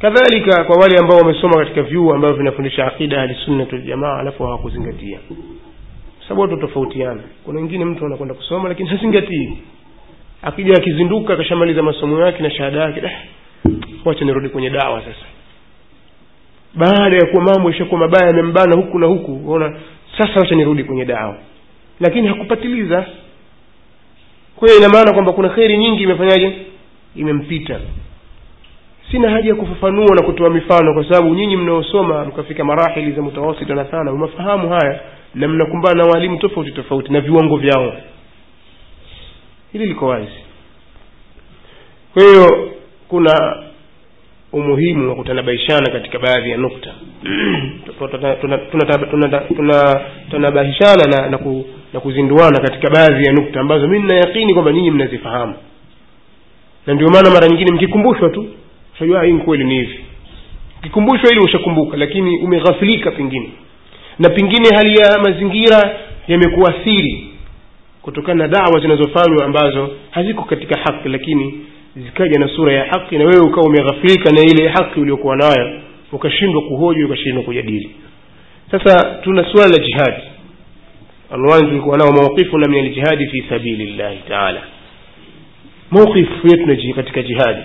Kadhalika 0.00 0.64
kwa 0.64 0.76
wale 0.76 0.98
ambao 0.98 1.18
wamesoma 1.18 1.56
katika 1.56 1.82
vyuo 1.82 2.14
ambavyo 2.14 2.36
vinafundisha 2.36 2.86
aqida 2.86 3.22
ahlisunnat 3.22 3.72
waljamaa 3.72 4.18
alafu 4.18 4.42
hawakuzingatia. 4.44 5.18
Sababu 6.22 6.40
watu 6.40 6.56
tofautiana 6.56 7.20
kuna 7.44 7.60
wengine 7.60 7.84
mtu 7.84 8.06
anakwenda 8.06 8.34
kusoma 8.34 8.68
lakini 8.68 8.88
hazingatii. 8.88 9.58
Akija 10.42 10.74
akizinduka 10.74 11.34
akashamaliza 11.34 11.82
masomo 11.82 12.20
yake 12.26 12.42
na 12.42 12.50
shahada 12.50 12.80
yake 12.80 13.00
eh, 13.04 13.12
wacha 14.04 14.24
nirudi 14.24 14.48
kwenye 14.48 14.70
dawa 14.70 15.00
sasa 15.00 15.26
baada 16.76 17.16
ya 17.16 17.26
kuwa 17.26 17.42
mambo 17.42 17.70
ishakuwa 17.70 18.00
mabaya 18.00 18.26
yamembana 18.26 18.76
huku 18.76 18.98
na 18.98 19.06
huku 19.06 19.32
unaona 19.34 19.78
sasa 20.18 20.40
wacha 20.40 20.54
nirudi 20.54 20.84
kwenye 20.84 21.04
dawa. 21.04 21.36
Lakini 22.00 22.28
hakupatiliza. 22.28 23.06
Kwa 24.56 24.68
hiyo 24.68 24.80
ina 24.80 24.88
maana 24.88 25.12
kwamba 25.12 25.32
kuna 25.32 25.48
kheri 25.48 25.78
nyingi 25.78 26.02
imefanyaje? 26.02 26.52
Imempita. 27.16 27.80
Sina 29.10 29.30
haja 29.30 29.48
ya 29.48 29.54
kufafanua 29.54 30.14
na 30.16 30.22
kutoa 30.26 30.50
mifano 30.50 30.94
kwa 30.94 31.04
sababu 31.08 31.34
nyinyi 31.34 31.56
mnaosoma 31.56 32.24
mkafika 32.24 32.64
marahili 32.64 33.12
za 33.12 33.22
mutawasita 33.22 33.74
na 33.74 33.84
sana 33.84 34.12
umafahamu 34.12 34.68
haya 34.68 35.00
na 35.34 35.48
mnakumbana 35.48 36.02
na 36.04 36.10
waalimu 36.10 36.38
tofauti 36.38 36.70
tofauti 36.72 37.12
na 37.12 37.20
viwango 37.20 37.56
vyao. 37.56 37.92
Hili 39.72 39.86
liko 39.86 40.06
wazi. 40.06 40.32
Kwa 42.14 42.22
hiyo 42.22 42.72
kuna 43.08 43.62
umuhimu 44.56 45.08
wa 45.08 45.14
kutanabaishana 45.14 45.90
katika 45.92 46.18
baadhi 46.18 46.50
ya 46.50 46.56
nukta. 46.56 46.94
Tunatanabahishana 49.50 51.04
na, 51.10 51.28
na, 51.30 51.38
ku, 51.38 51.66
na 51.92 52.00
kuzinduana 52.00 52.60
katika 52.60 52.90
baadhi 52.90 53.24
ya 53.24 53.32
nukta 53.32 53.60
ambazo 53.60 53.88
mi 53.88 53.98
ninayakini 53.98 54.54
kwamba 54.54 54.72
nyinyi 54.72 54.90
mnazifahamu. 54.90 55.54
Na 56.86 56.94
ndio 56.94 57.08
maana 57.08 57.30
mara 57.30 57.48
nyingine 57.48 57.72
mkikumbushwa 57.72 58.30
tu 58.30 58.46
utajua 58.96 59.24
hii 59.24 59.32
kweli 59.32 59.64
ni 59.64 59.74
hivi. 59.74 60.00
Ukikumbushwa 60.78 61.30
ili 61.30 61.40
ushakumbuka 61.40 61.96
lakini 61.96 62.38
umeghafilika 62.38 63.10
pengine. 63.10 63.50
Na 64.18 64.30
pengine 64.30 64.68
hali 64.76 64.94
ya 65.00 65.18
mazingira 65.18 65.98
yamekuathiri 66.28 67.26
kutokana 68.02 68.42
na 68.42 68.48
dawa 68.48 68.80
zinazofanywa 68.80 69.44
ambazo 69.44 69.90
haziko 70.10 70.42
katika 70.42 70.80
haki 70.80 71.08
lakini 71.08 71.66
zikaja 71.96 72.38
na 72.40 72.48
sura 72.48 72.72
ya 72.72 72.84
haki 72.84 73.18
na 73.18 73.24
wewe 73.24 73.40
ukawa 73.46 73.66
umeghafilika 73.66 74.30
na 74.32 74.40
ile 74.42 74.68
haki 74.68 75.00
uliokuwa 75.00 75.36
nayo 75.36 75.80
ukashindwa 76.12 76.62
kuhoji 76.62 77.04
ukashindwa 77.04 77.42
kujadili. 77.44 77.90
Sasa 78.70 79.14
tuna 79.24 79.52
suala 79.52 79.68
la 79.68 79.78
jihadi. 79.84 80.22
Anwani 81.30 81.66
tulikuwa 81.68 81.98
nao 81.98 82.12
mawqifuna 82.12 82.68
min 82.68 82.84
aljihadi 82.84 83.26
fi 83.26 83.44
sabili 83.48 83.86
llahi 83.96 84.18
taala. 84.28 84.62
Mawqifu 85.90 86.46
yetu 86.48 86.94
katika 86.94 87.22
jihadi. 87.22 87.62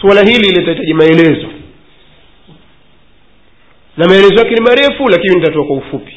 Suala 0.00 0.20
hili 0.20 0.48
litahitaji 0.50 0.94
maelezo. 0.94 1.48
Na 3.96 4.06
maelezo 4.06 4.34
yake 4.34 4.54
ni 4.54 4.60
marefu 4.60 5.08
lakini 5.08 5.34
nitatoa 5.34 5.64
kwa 5.64 5.76
ufupi. 5.76 6.16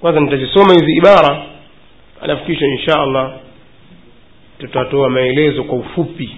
Kwanza 0.00 0.20
nitazisoma 0.20 0.72
hizi 0.72 0.92
ibara 0.96 1.42
alafu 2.22 2.44
kisha 2.46 2.66
insha 2.66 3.00
allah 3.00 3.43
tutatoa 4.58 5.10
maelezo 5.10 5.64
kwa 5.64 5.78
ufupi. 5.78 6.30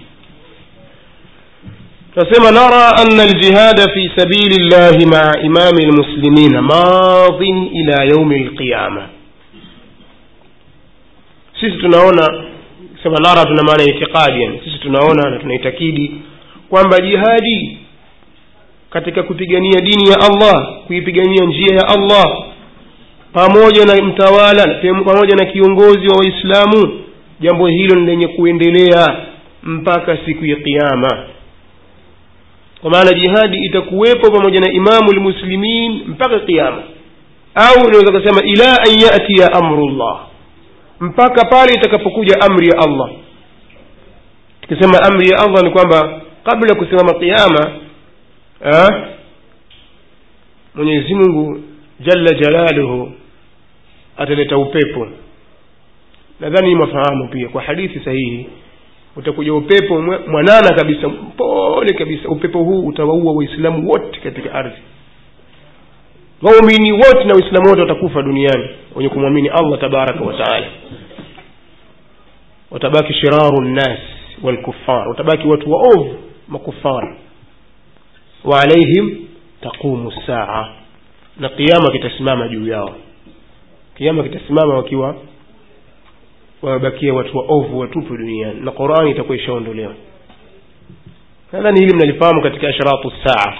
Tunasema 2.13 2.51
nara 2.51 2.97
ana 2.97 3.25
ljihada 3.25 3.87
fi 3.93 4.11
sabili 4.15 4.69
llahi 4.69 5.05
maa 5.05 5.31
imami 5.43 5.85
lmuslimina 5.85 6.61
madin 6.61 7.69
ila 7.73 8.03
yaumi 8.03 8.39
lqiyama 8.39 9.09
sisi 11.59 11.77
tunaona 11.77 12.43
sema 13.03 13.17
nara 13.19 13.45
tuna 13.45 13.63
maana 13.63 13.83
itiqadi 13.83 14.43
yani. 14.43 14.61
Sisi 14.65 14.77
tunaona 14.79 15.29
na 15.29 15.39
tunaitakidi 15.39 16.21
kwamba 16.69 16.99
jihadi 16.99 17.77
katika 18.89 19.23
kupigania 19.23 19.81
dini 19.81 20.09
ya 20.09 20.15
allah 20.19 20.77
kuipigania 20.87 21.45
njia 21.45 21.75
ya 21.75 21.87
allah 21.87 22.37
pamoja 23.33 23.85
na 23.85 24.05
mtawala 24.05 24.65
pamoja 25.05 25.35
na 25.35 25.45
kiongozi 25.45 26.07
wa 26.07 26.15
waislamu 26.17 27.03
jambo 27.39 27.67
hilo 27.67 27.95
ni 27.95 28.05
lenye 28.05 28.27
kuendelea 28.27 29.17
mpaka 29.63 30.17
siku 30.25 30.45
ya 30.45 30.55
qiama 30.55 31.27
kwa 32.81 32.91
maana 32.91 33.13
jihadi 33.13 33.57
itakuwepo 33.65 34.31
pamoja 34.31 34.59
na 34.59 34.71
imamu 34.71 35.11
lmuslimin 35.13 36.03
mpaka 36.07 36.39
qiama 36.39 36.83
au 37.55 37.87
unaweza 37.87 38.11
kusema 38.19 38.41
ila 38.43 38.65
an 38.81 39.01
yatiya 39.01 39.53
amrullah. 39.53 40.27
Mpaka 40.99 41.45
pale 41.45 41.73
itakapokuja 41.73 42.35
amri 42.41 42.67
ya 42.67 42.77
allah. 42.79 43.09
Tukisema 44.61 44.99
amri 45.03 45.29
ya 45.29 45.37
allah 45.39 45.63
ni 45.63 45.69
kwamba 45.69 46.21
kabla 46.43 46.67
ya 46.69 46.75
kusimama 46.75 47.13
qiama 47.19 47.71
mwenyezi 50.75 51.15
mungu 51.15 51.61
jalla 51.99 52.33
jalaluhu 52.39 53.11
ataleta 54.17 54.57
upepo 54.57 55.07
nadhani 56.39 56.75
mafahamu 56.75 57.27
pia 57.29 57.49
kwa 57.49 57.61
hadithi 57.61 57.99
sahihi 57.99 58.49
utakuja 59.15 59.53
upepo 59.53 60.01
mwanana 60.01 60.75
kabisa 60.75 61.09
pole 61.37 61.93
kabisa 61.93 62.29
upepo 62.29 62.59
huu 62.63 62.85
utawaua 62.87 63.33
waislamu 63.33 63.89
wote 63.89 64.19
katika 64.19 64.53
ardhi. 64.53 64.81
Waumini 66.41 66.91
wote 66.91 67.23
na 67.23 67.33
waislamu 67.33 67.69
wote 67.69 67.81
watakufa 67.81 68.21
duniani 68.21 68.69
wenye 68.95 69.09
kumwamini 69.09 69.49
allah 69.49 69.79
tabaraka 69.79 70.23
wataala 70.25 70.67
watabaki 72.71 73.13
shiraru 73.13 73.61
nnas 73.61 73.99
walkufar 74.43 75.07
watabaki 75.09 75.47
watu 75.47 75.71
waovu 75.71 76.15
makufar 76.47 77.15
wa 78.43 78.61
alaihim 78.61 79.27
taqumu 79.61 80.11
saa 80.27 80.73
na 81.39 81.49
kiama 81.49 81.91
kitasimama 81.91 82.47
juu 82.47 82.67
yao. 82.67 82.95
Kiama 83.97 84.23
kitasimama 84.23 84.73
wakiwa 84.77 85.15
wamebakia 86.61 87.13
watu 87.13 87.37
waovu 87.37 87.79
watupu 87.79 88.17
duniani. 88.17 88.59
Na 88.61 88.71
qurani 88.71 89.11
itakuwa 89.11 89.37
ishaondolewa. 89.37 89.93
Nadhani 91.51 91.79
hili 91.79 91.93
mnalifahamu 91.95 92.41
katika 92.41 92.67
ashratu 92.67 93.11
saa. 93.23 93.53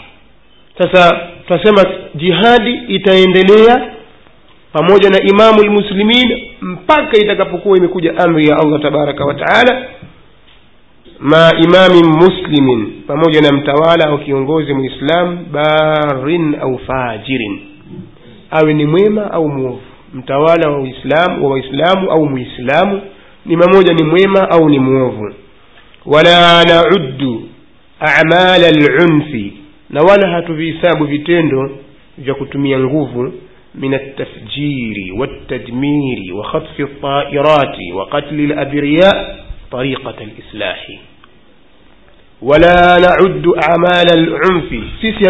Sasa 0.78 1.28
tunasema 1.48 1.84
jihadi 2.16 2.74
itaendelea 2.88 3.92
pamoja 4.74 5.10
na 5.10 5.22
imamu 5.22 5.64
lmuslimin 5.64 6.42
mpaka 6.62 7.18
itakapokuwa 7.18 7.78
imekuja 7.78 8.18
amri 8.18 8.48
ya 8.48 8.58
allah 8.58 8.82
tabaraka 8.82 9.26
wa 9.26 9.34
taala 9.34 9.86
ma 11.20 11.52
imamin 11.64 12.06
muslimin 12.06 12.94
pamoja 13.08 13.42
na 13.42 13.52
mtawala 13.58 14.06
au 14.10 14.18
kiongozi 14.18 14.74
mwislamu 14.74 15.46
barin 15.52 16.56
au 16.62 16.80
fajirin. 16.80 17.60
Awe 18.52 18.74
ni 18.74 18.86
mwema 18.86 19.32
au 19.32 19.50
mwovu 19.50 19.82
mtawala 20.18 20.70
wa 20.72 20.80
uislamu 20.80 21.46
wa 21.46 21.52
waislamu 21.52 22.12
au 22.12 22.26
muislamu 22.30 23.02
ni 23.46 23.56
mamoja 23.56 23.94
ni 23.94 24.04
mwema 24.04 24.50
au 24.50 24.70
ni 24.70 24.80
mwovu. 24.80 25.34
Wala 26.06 26.64
nauddu 26.64 27.50
amala 28.00 28.72
lunfi 28.72 29.54
na 29.90 30.02
wala 30.02 30.28
hatuvihisabu 30.30 31.06
vitendo 31.06 31.72
vya 32.18 32.34
kutumia 32.34 32.80
nguvu 32.80 33.34
min 33.76 33.94
altafjiri 33.94 35.12
waltadmiri 35.12 36.32
wa 36.32 36.52
khatfi 36.52 36.84
ltairati 36.84 37.92
wa 37.92 38.06
qatli 38.08 38.48
labiriya 38.48 39.36
tariqata 39.72 40.24
lislahi 40.24 41.00
wala 42.42 42.98
nauddu 43.00 43.56
amala 43.56 44.16
lunfi 44.16 44.84
sisi 45.02 45.24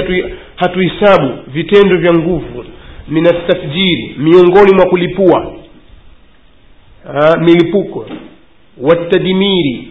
hatuhisabu 0.56 1.30
vitendo 1.48 1.98
vya 1.98 2.14
nguvu 2.14 2.66
min 3.08 3.28
altafjiri 3.28 4.16
miongoni 4.18 4.76
mwa 4.76 4.86
kulipua. 4.86 5.54
Ah, 7.06 7.38
milipuko. 7.40 8.10
Watadimiri 8.78 9.88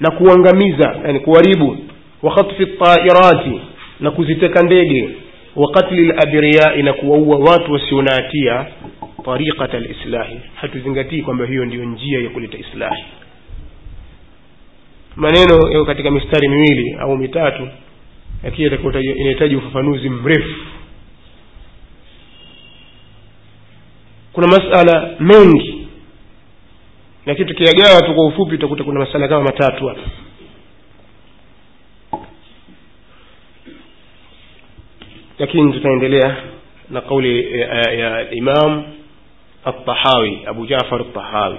na 0.00 0.10
kuangamiza 0.10 0.96
yani 1.06 1.20
kuharibu. 1.20 1.76
Wa 2.22 2.34
tairati 2.78 3.60
na 4.00 4.10
kuziteka 4.10 4.62
ndege. 4.62 5.08
Wa 5.56 5.70
qatli 5.70 6.04
labiriyai 6.06 6.82
na 6.82 6.92
kuwaua 6.92 7.38
watu 7.38 7.72
wasio 7.72 8.02
na 8.02 8.12
tariqata 9.24 9.78
lislahi 9.80 10.40
hatuzingatii 10.54 11.22
kwamba 11.22 11.46
hiyo 11.46 11.64
ndiyo 11.64 11.84
njia 11.84 12.20
ya 12.20 12.30
kuleta 12.30 12.58
islahi. 12.58 13.04
Maneno 15.16 15.68
yako 15.72 15.84
katika 15.84 16.10
mistari 16.10 16.48
miwili 16.48 16.96
au 17.00 17.16
mitatu 17.16 17.68
lakini 18.42 18.70
inahitaji 19.00 19.56
ufafanuzi 19.56 20.08
mrefu 20.08 20.54
kuna 24.34 24.46
masala 24.46 25.14
mengi 25.20 25.86
lakini 27.26 27.48
tukiyagawa 27.48 28.00
tu 28.02 28.14
kwa 28.14 28.26
ufupi 28.26 28.54
utakuta 28.54 28.84
kuna 28.84 29.00
masala 29.00 29.28
kama 29.28 29.42
matatu 29.44 29.86
hapa 29.86 30.00
lakini 35.38 35.72
tutaendelea 35.72 36.36
na 36.90 37.00
kauli 37.00 37.60
ya 38.00 38.30
imam 38.30 38.82
الطحاوي 39.66 40.48
أبو 40.48 40.64
جعفر 40.66 41.00
الطحاوي 41.00 41.58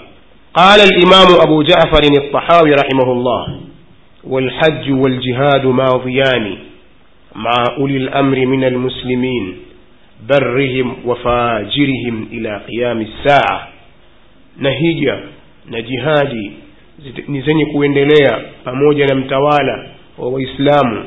قال 0.53 0.79
الإمام 0.79 1.27
أبو 1.47 1.63
جعفر 1.63 2.03
الطحاوي 2.23 2.71
رحمه 2.71 3.11
الله 3.11 3.59
والحج 4.23 4.91
والجهاد 4.91 5.65
ماضيان 5.65 6.57
مع 7.35 7.53
أولي 7.79 7.97
الأمر 7.97 8.45
من 8.45 8.63
المسلمين 8.63 9.57
barrihim 10.27 10.91
wa 11.05 11.15
fajirihim 11.15 12.27
ila 12.31 12.59
qiyami 12.59 13.07
saa. 13.23 13.67
Na 14.57 14.69
hija 14.71 15.19
na 15.69 15.81
jihadi 15.81 16.51
ni 17.27 17.41
zenye 17.41 17.65
kuendelea 17.65 18.41
pamoja 18.63 19.05
na 19.07 19.15
mtawala 19.15 19.85
wa 20.17 20.29
waislamu 20.29 21.03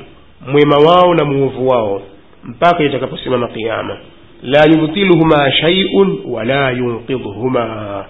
mwema 0.53 0.77
wao 0.77 1.15
na 1.15 1.25
muovu 1.25 1.69
wao 1.69 2.03
mpaka 2.45 2.85
itakaposimama 2.85 3.49
kiama 3.49 3.99
la 4.43 4.65
yubtiluhuma 4.65 5.53
shaiun 5.53 6.19
wala 6.27 6.71
yunqidhuhuma 6.71 8.05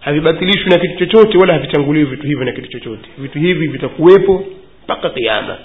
havibatilishwi 0.00 0.70
na 0.70 0.78
kitu 0.78 0.96
chochote 1.06 1.38
wala 1.38 1.52
havitanguliwi 1.52 2.04
vitu 2.04 2.26
hivyo 2.26 2.44
na 2.44 2.52
kitu 2.52 2.68
chochote. 2.68 3.08
Vitu 3.18 3.38
hivi 3.38 3.66
vitakuwepo 3.66 4.44
mpaka 4.84 5.10
qiama 5.10 5.56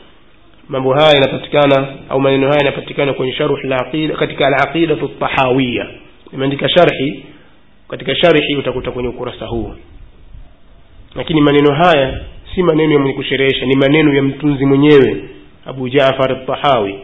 mambo 0.70 0.94
haya 0.94 1.12
yanapatikana 1.14 1.88
au 2.10 2.20
maneno 2.22 2.48
haya 2.48 2.58
yanapatikana 2.66 3.14
kwenye 3.14 3.34
sharh 3.34 3.66
al-aqida 3.66 4.16
katika 4.16 4.48
al-aqidatu 4.48 5.06
at-tahawiyya. 5.06 5.88
Sharhi 6.76 7.26
katika 7.88 8.16
sharhi 8.16 8.56
utakuta 8.56 8.92
kwenye 8.92 9.10
ukurasa 9.10 9.46
huu. 9.46 9.76
Lakini 11.16 11.42
maneno 11.42 11.74
haya 11.76 12.22
si 12.56 12.64
maneno 12.64 12.94
ya 12.94 13.00
mwenye 13.00 13.14
kusherehesha 13.14 13.66
ni 13.66 13.76
maneno 13.76 14.14
ya 14.14 14.24
mtunzi 14.24 14.66
mwenyewe 14.66 15.24
Abu 15.66 15.90
Jaafar 15.90 16.32
at-Tahawi. 16.32 16.96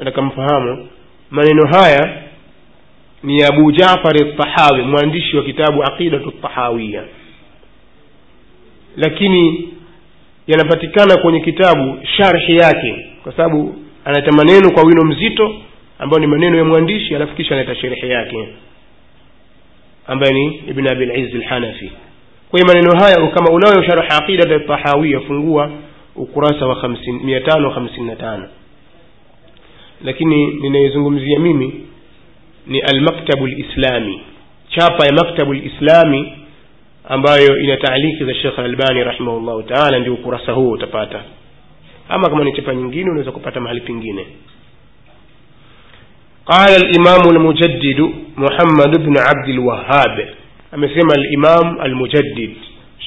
Atakamfahamu 0.00 0.88
maneno 1.30 1.66
haya 1.72 2.22
ni 3.22 3.42
Abu 3.44 3.72
Jaafar 3.72 4.16
at-Tahawi 4.16 4.82
mwandishi 4.82 5.36
wa 5.36 5.42
kitabu 5.44 5.82
Aqidatu 5.82 6.28
at-Tahawiyya. 6.28 7.04
Lakini 8.96 9.68
yanapatikana 10.48 11.16
kwenye 11.16 11.40
kitabu 11.40 11.98
sharhi 12.16 12.56
yake 12.56 13.06
kwa 13.22 13.32
sababu 13.32 13.74
analeta 14.04 14.32
maneno 14.32 14.70
kwa 14.70 14.82
wino 14.82 15.04
mzito 15.04 15.54
ambayo 15.98 16.20
ni 16.20 16.26
maneno 16.26 16.58
ya 16.58 16.64
mwandishi 16.64 17.14
alafu 17.16 17.34
kisha 17.34 17.54
analeta 17.54 17.74
sharhi 17.80 18.10
yake 18.10 18.48
ambaye 20.06 20.32
ni 20.32 20.46
Ibn 20.68 20.88
Abi 20.88 21.04
al-Izz 21.04 21.34
al-Hanafi. 21.34 21.92
Kwa 22.50 22.60
hiyo 22.60 22.66
maneno 22.74 22.98
haya 23.00 23.26
kama 23.28 23.50
unayo 23.50 23.82
sharh 23.82 24.12
aqida 24.22 24.54
at-Tahawiyya 24.56 25.20
fungua 25.20 25.70
ukurasa 26.16 26.66
wa 26.66 26.74
555 26.74 28.48
lakini 30.04 30.46
ninayezungumzia 30.46 31.38
mimi 31.38 31.86
ni 32.66 32.80
al-Maktabu 32.80 33.44
al-Islami 33.44 34.20
chapa 34.68 35.06
ya 35.06 35.12
Maktabu 35.12 35.52
al-Islami 35.52 36.32
ambayo 37.08 37.58
ina 37.58 37.76
taaliki 37.76 38.24
za 38.24 38.34
Sheikh 38.34 38.58
Al-Albani 38.58 39.04
rahimahullahu 39.04 39.62
ta'ala 39.62 39.98
ndio 39.98 40.14
ukurasa 40.14 40.52
huo 40.52 40.70
utapata 40.70 41.22
ama 42.08 42.28
kama 42.30 42.44
ni 42.44 42.52
chapa 42.52 42.74
nyingine 42.74 43.10
unaweza 43.10 43.32
kupata 43.32 43.60
mahali 43.60 43.80
pengine 43.80 44.26
قال 46.46 46.72
الإمام 46.84 47.36
المجدد 47.36 48.00
محمد 48.36 48.98
بن 48.98 49.14
عبد 49.18 49.48
الوهاب 49.48 50.28
amesema 50.72 51.14
al-Imam 51.14 51.80
al-Mujaddid 51.80 52.50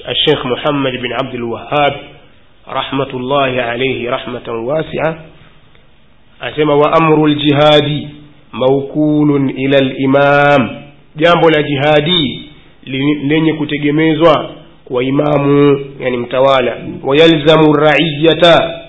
الشيخ 0.10 0.46
محمد 0.46 0.92
بن 0.92 1.12
عبد 1.12 1.34
الوهاب 1.36 1.94
رحمة 2.68 3.10
الله 3.14 3.62
عليه 3.62 4.10
رحمة 4.12 4.48
واسعة 4.50 5.18
amru 6.42 7.28
ljihadi 7.28 8.08
maukulun 8.52 9.50
ila 9.50 9.80
limam 9.80 10.70
jambo 11.16 11.50
la 11.50 11.64
jihadi 11.64 12.51
lenye 13.28 13.54
kutegemezwa 13.54 14.50
kwa 14.86 15.04
imamu 15.04 15.86
yani 16.00 16.18
mtawala. 16.18 16.78
Wayalzamu 17.04 17.74
raiyata 17.74 18.82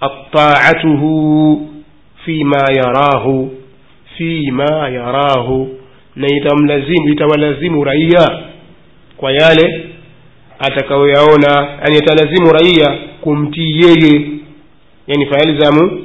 ataatuhu 0.00 1.68
fima 2.24 2.60
yarahu 2.76 3.50
fima 4.16 4.88
yarahu. 4.88 5.68
Na 6.16 6.26
itamlazimu 6.26 7.08
itawalazimu 7.08 7.84
raia 7.84 8.28
kwa 9.16 9.32
yale 9.32 9.84
atakayoyaona 10.58 11.68
yani 11.84 11.98
italazimu 11.98 12.50
raia 12.52 12.98
kumtii 13.20 13.80
yeye. 13.80 14.30
Yani 15.06 15.26
fayalzamu 15.26 16.04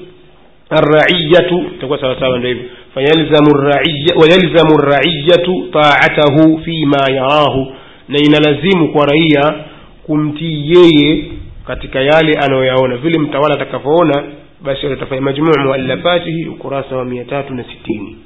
araiyatu 0.70 1.64
itakuwa 1.78 2.00
sawasawa 2.02 2.40
ndo 2.40 2.48
hivyo 2.48 2.64
wayalzamu 2.96 4.78
raiyatu 4.78 5.68
taatahu 5.74 6.62
fima 6.66 7.12
yarahu 7.12 7.74
na 8.10 8.18
inalazimu 8.20 8.88
kwa 8.94 9.06
raia 9.06 9.64
kumtii 10.06 10.72
yeye 10.76 11.24
katika 11.68 12.00
yale 12.02 12.34
anayoyaona. 12.34 12.98
Vile 12.98 13.20
mtawala 13.20 13.56
atakavyoona 13.56 14.24
basi 14.64 14.86
atatafanya 14.88 15.22
majmuu 15.22 15.54
muallafatihi 15.66 16.46
ukurasa 16.46 16.96
wa 16.96 17.06
mia 17.06 17.26
tatu 17.26 17.54
na 17.54 17.64
sitini. 17.64 18.18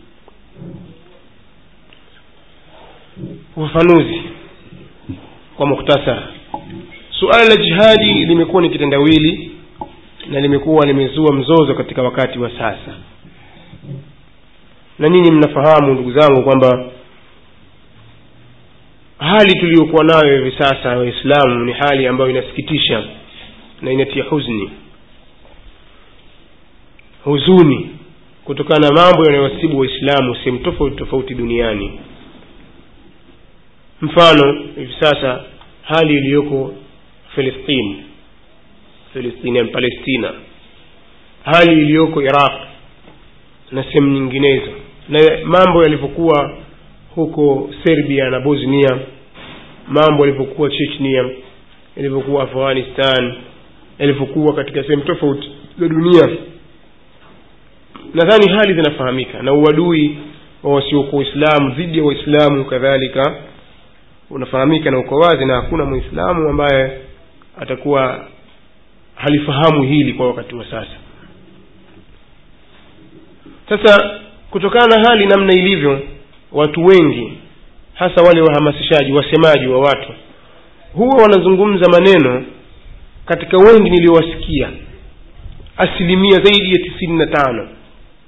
Ufafanuzi 3.55 4.21
kwa 5.57 5.65
muktasar 5.65 6.23
suala 7.19 7.45
la 7.45 7.55
jihadi 7.55 8.25
limekuwa 8.25 8.61
ni 8.61 8.69
kitendawili 8.69 9.51
na 10.29 10.39
limekuwa 10.39 10.85
limezua 10.85 11.33
mzozo 11.33 11.75
katika 11.75 12.03
wakati 12.03 12.39
wa 12.39 12.49
sasa 12.49 12.95
na 14.99 15.09
nyinyi 15.09 15.31
mnafahamu 15.31 15.93
ndugu 15.93 16.11
zangu 16.11 16.43
kwamba 16.43 16.85
hali 19.17 19.59
tuliyokuwa 19.59 20.03
nayo 20.03 20.37
hivi 20.43 20.57
sasa 20.57 20.97
waislamu 20.97 21.65
ni 21.65 21.73
hali 21.73 22.07
ambayo 22.07 22.29
inasikitisha 22.29 23.03
na 23.81 23.91
inatia 23.91 24.23
huzni. 24.23 24.69
Huzuni 27.23 27.89
kutokana 28.45 28.87
na 28.89 28.93
mambo 28.93 29.25
yanayowasibu 29.25 29.79
waislamu 29.79 30.35
sehemu 30.35 30.59
tofauti 30.59 30.95
tofauti 30.95 31.33
duniani. 31.33 31.99
Mfano 34.01 34.53
hivi 34.75 34.93
sasa 34.99 35.43
hali 35.81 36.13
iliyoko 36.13 36.73
filistini 37.35 38.03
filistini 39.13 39.63
palestina. 39.65 40.33
Hali 41.43 41.71
iliyoko 41.81 42.21
iraq 42.21 42.53
na 43.71 43.83
sehemu 43.83 44.11
nyinginezo 44.13 44.71
na 45.09 45.19
mambo 45.43 45.83
yalivyokuwa 45.83 46.57
huko 47.15 47.69
serbia 47.83 48.29
na 48.29 48.39
bosnia 48.39 48.97
mambo 49.87 50.25
yalivyokuwa 50.25 50.69
chechnia 50.69 51.29
yalivyokuwa 51.95 52.43
afghanistan 52.43 53.35
yalivyokuwa 53.99 54.53
katika 54.55 54.81
sehemu 54.83 55.03
tofauti 55.03 55.51
za 55.79 55.87
dunia 55.87 56.29
nadhani 58.13 58.51
hali 58.57 58.73
zinafahamika 58.73 59.41
na 59.43 59.53
uadui 59.53 60.17
wa 60.63 60.73
wasiokuwa 60.75 61.21
waislamu 61.23 61.71
dhidi 61.71 61.97
ya 61.97 62.03
waislamu 62.03 62.65
kadhalika 62.65 63.35
unafahamika 64.29 64.91
na 64.91 64.99
uko 64.99 65.15
wazi 65.15 65.45
na 65.45 65.55
hakuna 65.55 65.85
mwislamu 65.85 66.49
ambaye 66.49 66.97
atakuwa 67.59 68.27
halifahamu 69.15 69.83
hili 69.83 70.13
kwa 70.13 70.27
wakati 70.27 70.55
wa 70.55 70.65
sasa. 70.65 70.87
Sasa 73.69 74.19
kutokana 74.49 74.97
na 74.97 75.09
hali 75.09 75.25
namna 75.25 75.53
ilivyo 75.53 76.01
watu 76.51 76.85
wengi 76.85 77.37
hasa 77.93 78.21
wale 78.21 78.41
wahamasishaji 78.41 79.11
wasemaji 79.13 79.67
wa 79.67 79.79
watu 79.79 80.13
huwa 80.93 81.23
wanazungumza 81.23 81.89
maneno 81.91 82.43
katika 83.25 83.57
wengi 83.57 83.89
niliowasikia 83.89 84.69
asilimia 85.77 86.37
zaidi 86.43 86.71
ya 86.71 86.77
tisini 86.91 87.17
na 87.17 87.27
tano 87.27 87.69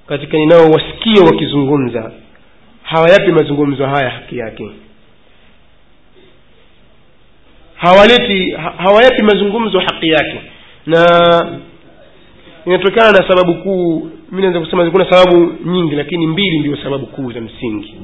katika 0.07 0.37
ninaowasikia 0.37 1.23
wakizungumza 1.25 2.11
hawayapi 2.83 3.31
mazungumzo 3.31 3.85
haya 3.85 4.09
haki 4.09 4.37
yake. 4.37 4.69
Hawaleti 7.75 8.51
hawayapi 8.77 9.23
mazungumzo 9.23 9.79
haki 9.79 10.09
yake. 10.09 10.41
Na 10.85 11.05
inatokana 12.65 13.11
na 13.11 13.27
sababu 13.27 13.55
kuu 13.55 14.09
mi 14.31 14.41
naweza 14.41 14.59
kusema 14.59 14.91
kuna 14.91 15.09
sababu 15.11 15.55
nyingi 15.65 15.95
lakini 15.95 16.27
mbili 16.27 16.59
ndio 16.59 16.77
sababu 16.77 17.05
kuu 17.05 17.31
za 17.31 17.41
msingi. 17.41 17.95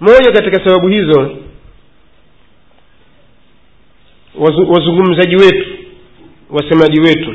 Moja 0.00 0.32
katika 0.32 0.64
sababu 0.64 0.88
hizo 0.88 1.36
wazungumzaji 4.68 5.36
wetu 5.36 5.68
wasemaji 6.50 7.00
wetu 7.00 7.34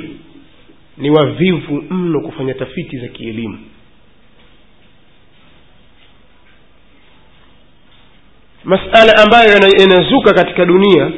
ni 0.97 1.09
wavivu 1.09 1.81
mno 1.89 2.21
kufanya 2.21 2.53
tafiti 2.53 2.97
za 2.97 3.07
kielimu. 3.07 3.59
Masala 8.63 9.13
ambayo 9.23 9.49
yanazuka 9.79 10.33
katika 10.33 10.65
dunia 10.65 11.11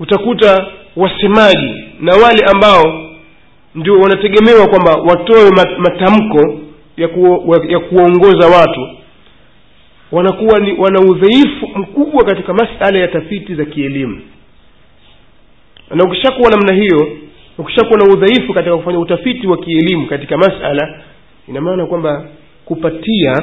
utakuta 0.00 0.66
wasemaji 0.96 1.74
na 2.00 2.12
wale 2.12 2.44
ambao 2.54 3.10
ndio 3.74 3.94
wanategemewa 3.94 4.66
kwamba 4.68 4.92
watoe 4.92 5.50
matamko 5.78 6.60
ya, 6.96 7.08
ku, 7.08 7.54
ya 7.68 7.78
kuongoza 7.78 8.46
watu 8.58 8.88
wanakuwa 10.12 10.58
ni 10.58 10.72
wana 10.72 11.00
udhaifu 11.00 11.68
mkubwa 11.74 12.24
katika 12.24 12.52
masala 12.54 12.98
ya 12.98 13.08
tafiti 13.08 13.54
za 13.54 13.64
kielimu. 13.64 14.20
Na 15.94 16.04
ukishakuwa 16.04 16.50
namna 16.50 16.74
hiyo 16.74 17.18
ukishakuwa 17.58 17.98
na 17.98 18.04
udhaifu 18.14 18.54
katika 18.54 18.76
kufanya 18.76 18.98
utafiti 18.98 19.46
wa 19.46 19.56
kielimu 19.58 20.06
katika 20.06 20.36
masala 20.36 21.02
ina 21.48 21.60
maana 21.60 21.86
kwamba 21.86 22.28
kupatia 22.64 23.42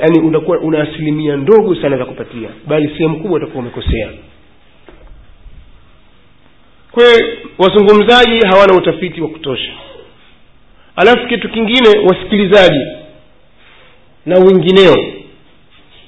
yani 0.00 0.20
unakuwa 0.20 0.58
una 0.58 0.82
asilimia 0.82 1.36
ndogo 1.36 1.74
sana 1.74 1.96
za 1.98 2.04
kupatia 2.04 2.48
bali 2.66 2.88
sehemu 2.88 3.20
kubwa 3.20 3.36
utakuwa 3.36 3.62
umekosea 3.62 4.08
hiyo 7.02 7.38
wazungumzaji 7.58 8.46
hawana 8.46 8.74
utafiti 8.74 9.20
wa 9.20 9.28
kutosha. 9.28 9.72
Alafu 10.96 11.26
kitu 11.28 11.48
kingine 11.48 11.88
wasikilizaji 12.08 12.80
na 14.26 14.36
wengineo 14.38 14.96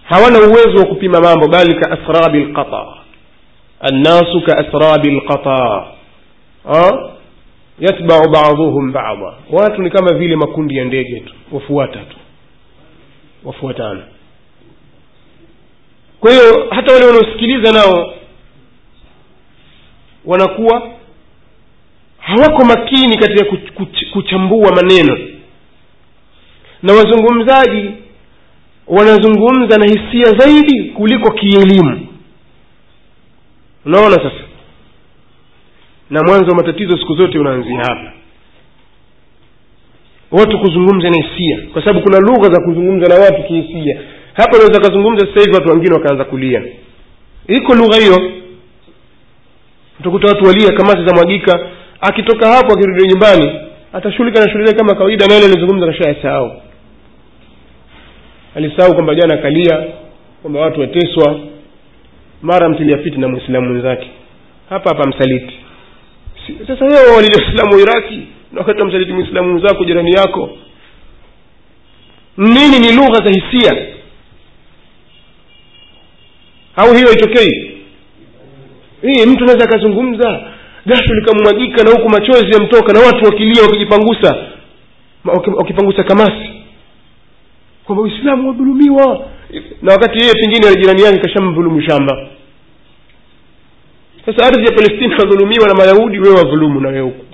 hawana 0.03 0.39
uwezo 0.39 0.79
wa 0.79 0.85
kupima 0.87 1.21
mambo 1.21 1.49
bali 1.49 1.75
ka 1.75 1.91
asrabi 1.91 2.39
lqata 2.39 2.87
annasu 3.81 4.41
ka 4.47 4.59
asrabi 4.59 5.11
lqata 5.11 5.87
yatbau 7.79 8.29
baduhum 8.31 8.93
bada 8.93 9.35
watu 9.51 9.83
ni 9.83 9.91
kama 9.91 10.13
vile 10.15 10.37
makundi 10.37 10.77
ya 10.77 10.85
ndege 10.85 11.21
tu 11.21 11.35
wafuata 11.53 11.99
tu. 11.99 12.17
Wafuatana. 13.45 14.03
Kwa 16.21 16.31
hiyo 16.31 16.67
hata 16.71 16.93
wale 16.93 17.07
wanaosikiliza 17.07 17.73
nao 17.73 18.15
wanakuwa 20.27 20.91
hawako 22.19 22.65
makini 22.65 23.19
katika 23.19 23.45
kuch- 23.45 23.73
kuch- 23.73 24.11
kuchambua 24.13 24.73
maneno. 24.75 25.19
Na 26.83 26.93
wazungumzaji 26.93 27.91
wanazungumza 28.87 29.77
na 29.79 29.87
hisia 29.87 30.39
zaidi 30.39 30.85
kuliko 30.85 31.31
kielimu. 31.33 32.07
Unaona 33.85 34.17
sasa? 34.17 34.45
Na 36.11 36.21
mwanzo 36.23 36.51
wa 36.51 36.57
matatizo 36.57 36.99
siku 36.99 37.15
zote 37.15 37.39
unaanzia 37.39 37.79
hapa. 37.81 38.13
Watu 40.31 40.59
kuzungumza 40.61 41.11
na 41.11 41.17
hisia 41.17 41.59
kwa 41.73 41.83
sababu 41.85 42.01
kuna 42.03 42.19
lugha 42.19 42.49
za 42.55 42.61
kuzungumza 42.65 43.07
na 43.07 43.15
watu 43.25 43.43
kihisia. 43.43 44.01
Hapa 44.33 44.57
unaweza 44.57 44.81
kazungumza 44.81 45.27
sasa 45.27 45.41
hivi 45.41 45.55
watu 45.55 45.69
wengine 45.69 45.95
wakaanza 45.95 46.25
kulia. 46.25 46.63
Iko 47.49 47.75
lugha 47.75 47.97
hiyo 48.01 48.33
utakuta 50.01 50.27
watu 50.29 50.45
walia 50.45 50.73
kamasi 50.73 51.07
zamwagika 51.07 51.71
akitoka 52.01 52.49
hapo 52.53 52.73
akirudi 52.73 53.09
nyumbani 53.09 53.61
atashughulika 53.93 54.41
na 54.45 54.51
shughuli 54.53 54.75
kama 54.75 54.95
kawaida 54.95 55.27
na 55.27 55.37
ile 55.37 55.45
alizungumza 55.47 55.87
kashayasahau 55.87 56.63
alisahau 58.55 58.95
kwamba 58.95 59.15
jana 59.15 59.35
akalia 59.35 59.85
kwamba 60.43 60.61
watu 60.61 60.81
wateswa. 60.81 61.41
Mara 62.43 62.69
mtilia 62.69 62.99
fiti 62.99 63.19
na 63.19 63.29
mwislamu 63.29 63.69
mwenzake. 63.69 64.11
Hapa 64.69 64.91
hapa 64.91 65.09
msaliti. 65.09 65.55
Sasa 66.67 66.85
wewe 66.85 67.17
walile 67.17 67.35
islamu 67.49 67.75
wa 67.75 67.81
iraki 67.81 68.21
na 68.53 68.61
wakati 68.61 68.85
msaliti 68.85 69.13
mwislamu 69.13 69.49
mwenzako 69.51 69.85
jirani 69.85 70.13
yako. 70.13 70.51
Nini 72.37 72.79
ni 72.79 72.93
lugha 72.93 73.25
za 73.25 73.31
hisia? 73.31 73.87
Au 76.77 76.95
hiyo 76.95 77.07
haitokei 77.09 77.76
hii 79.07 79.27
mtu 79.27 79.45
anaweza 79.45 79.65
akazungumza 79.65 80.43
jasho 80.87 81.15
likamwagika 81.15 81.85
na 81.85 81.91
huku 81.91 82.09
machozi 82.11 82.51
yamtoka 82.53 82.93
na 82.93 83.01
watu 83.01 83.25
wakilia 83.25 83.63
wakijipangusa. 83.63 84.37
Wakipangusa 85.57 86.03
kamasi. 86.05 86.51
Kwamba 87.85 88.03
uislamu 88.05 88.49
wadhulumiwa 88.49 89.27
na 89.83 89.93
wakati 89.93 90.19
yeye 90.19 90.33
pengine 90.33 90.75
jirani 90.81 91.03
yake 91.03 91.19
kashamdhulumu 91.19 91.83
shamba. 91.83 92.29
Sasa 94.27 94.47
ardhi 94.47 94.65
ya 94.67 94.73
palestina 94.73 95.17
wadhulumiwa 95.17 95.69
na 95.69 95.75
mayahudi 95.75 96.19
wewe 96.19 96.35
wadhulumu 96.37 96.81
na 96.81 96.89
wewe 96.89 97.01
huku. 97.01 97.25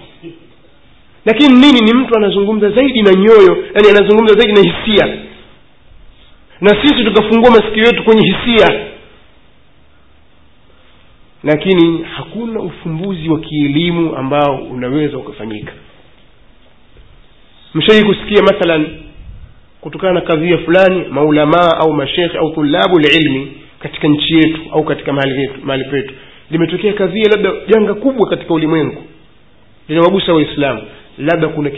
Lakini 1.26 1.54
nini? 1.60 1.80
Ni 1.80 1.94
mtu 1.94 2.16
anazungumza 2.16 2.70
zaidi 2.70 3.02
na 3.02 3.12
nyoyo 3.14 3.64
yani 3.74 3.88
anazungumza 3.90 4.34
zaidi 4.34 4.52
na 4.52 4.60
hisia. 4.60 5.16
Na 6.60 6.70
sisi 6.82 7.04
tukafungua 7.04 7.50
masikio 7.50 7.84
yetu 7.84 8.04
kwenye 8.04 8.22
hisia 8.32 8.80
lakini 11.44 12.02
hakuna 12.02 12.60
ufumbuzi 12.60 13.28
wa 13.28 13.40
kielimu 13.40 14.16
ambao 14.16 14.56
unaweza 14.70 15.18
ukafanyika. 15.18 15.72
Mshawai 17.74 18.04
kusikia 18.04 18.42
mathalan 18.42 18.86
kutokana 19.80 20.12
na 20.12 20.20
kadhia 20.20 20.58
fulani 20.58 21.04
maulamaa 21.10 21.70
au 21.78 21.92
mashekhe 21.92 22.38
au 22.38 22.52
tulabu 22.54 22.98
lilmi 22.98 23.52
katika 23.78 24.08
nchi 24.08 24.34
yetu 24.34 24.60
au 24.72 24.84
katika 24.84 25.12
mahali 25.12 25.84
petu 25.90 26.14
limetokea 26.50 26.92
kadhia 26.92 27.24
labda 27.30 27.52
janga 27.68 27.94
kubwa 27.94 28.28
katika 28.30 28.54
ulimwengu 28.54 29.02
linawagusa 29.88 30.32
waislamu. 30.34 30.82
Labda 31.18 31.48
kuna 31.48 31.70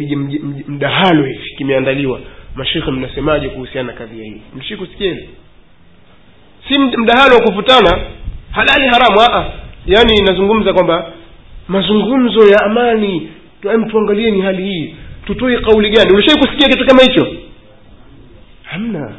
mdahalo 0.69 1.25
hivi 1.27 1.55
kimeandaliwa. 1.57 2.21
Mashekhe 2.55 2.91
mnasemaje 2.91 3.49
kuhusiana 3.49 3.93
na 3.93 3.99
kadhia 3.99 4.25
hii? 4.25 4.41
Mshii 4.57 4.77
kusikia 4.77 5.17
si 6.69 6.79
mdahalo 6.79 7.35
wa 7.35 7.43
kuvutana 7.43 8.03
halali 8.55 8.87
haramu 8.89 9.21
aa 9.21 9.45
yaani 9.87 10.13
inazungumza 10.19 10.73
kwamba 10.73 11.13
mazungumzo 11.69 12.49
ya 12.49 12.61
amani 12.65 13.29
tuangalie 13.91 14.31
ni 14.31 14.41
hali 14.41 14.63
hii. 14.65 14.95
Tutoe 15.27 15.59
kauli 15.59 15.91
gani? 15.91 16.15
Ulishai 16.15 16.37
kusikia 16.39 16.69
kitu 16.69 16.87
kama 16.87 17.03
hicho? 17.03 17.27
Hamna. 18.63 19.13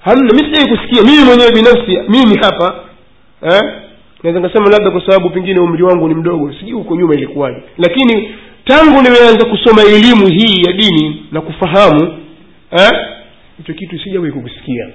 Hamna. 0.00 0.34
Mi 0.34 0.38
sijai 0.38 0.68
kusikia. 0.76 1.02
Mimi 1.02 1.24
mwenyewe 1.24 1.50
binafsi 1.54 2.10
mimi 2.12 2.36
hapa 2.42 2.74
eh? 3.42 3.60
naweza 4.22 4.40
nikasema 4.40 4.70
labda 4.70 4.90
kwa 4.90 5.00
sababu 5.06 5.30
pengine 5.30 5.60
umri 5.60 5.82
wangu 5.82 6.08
ni 6.08 6.14
mdogo 6.14 6.52
sijui 6.52 6.72
huko 6.72 6.96
nyuma 6.96 7.14
ilikuwaje. 7.14 7.62
Lakini 7.78 8.34
tangu 8.64 9.02
nimeanza 9.02 9.46
kusoma 9.50 9.82
elimu 9.82 10.26
hii 10.26 10.62
ya 10.66 10.72
dini 10.72 11.26
na 11.32 11.40
kufahamu 11.40 12.18
eh? 12.70 12.90
hicho 13.58 13.74
kitu 13.74 13.98
sijawahi 13.98 14.32
kukisikia 14.32 14.88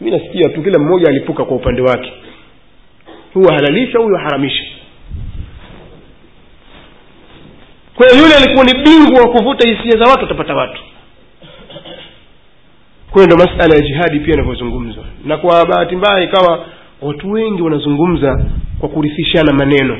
mi 0.00 0.10
nasikia 0.10 0.48
tu 0.48 0.62
kila 0.62 0.78
mmoja 0.78 1.08
alipuka 1.08 1.44
kwa 1.44 1.56
upande 1.56 1.82
wake. 1.82 2.12
Huyu 3.34 3.50
ahalalisha 3.50 3.98
huyu 3.98 4.16
haramisha 4.16 4.64
kwa 7.94 8.06
yule 8.06 8.34
alikuwa 8.36 8.64
ni 8.64 8.74
bingwa 8.74 9.20
wa 9.24 9.30
kuvuta 9.32 9.68
hisia 9.68 10.04
za 10.04 10.10
watu 10.10 10.24
atapata 10.24 10.54
watu. 10.54 10.82
Kwa 13.10 13.26
ndo 13.26 13.36
masala 13.36 13.74
ya 13.76 13.80
jihadi 13.80 14.20
pia 14.20 14.34
inavyozungumzwa 14.34 15.04
na 15.24 15.36
kwa 15.36 15.66
bahati 15.66 15.96
mbaya 15.96 16.24
ikawa 16.24 16.66
watu 17.02 17.30
wengi 17.30 17.62
wanazungumza 17.62 18.44
kwa 18.80 18.88
kurithishana 18.88 19.52
maneno. 19.52 19.98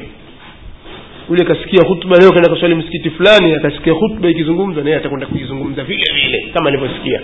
Yule 1.31 1.45
kasikia 1.45 1.83
hutuba 1.89 2.17
leo 2.17 2.31
kaenda 2.31 2.49
kaswali 2.55 2.75
msikiti 2.75 3.11
fulani 3.11 3.55
akasikia 3.55 3.93
hutuba 3.93 4.29
ikizungumza 4.29 4.83
naye 4.83 4.97
atakwenda 4.97 5.27
kuizungumza 5.27 5.85
vile 5.85 6.05
vile 6.15 6.51
kama 6.55 6.69
alivyosikia 6.69 7.21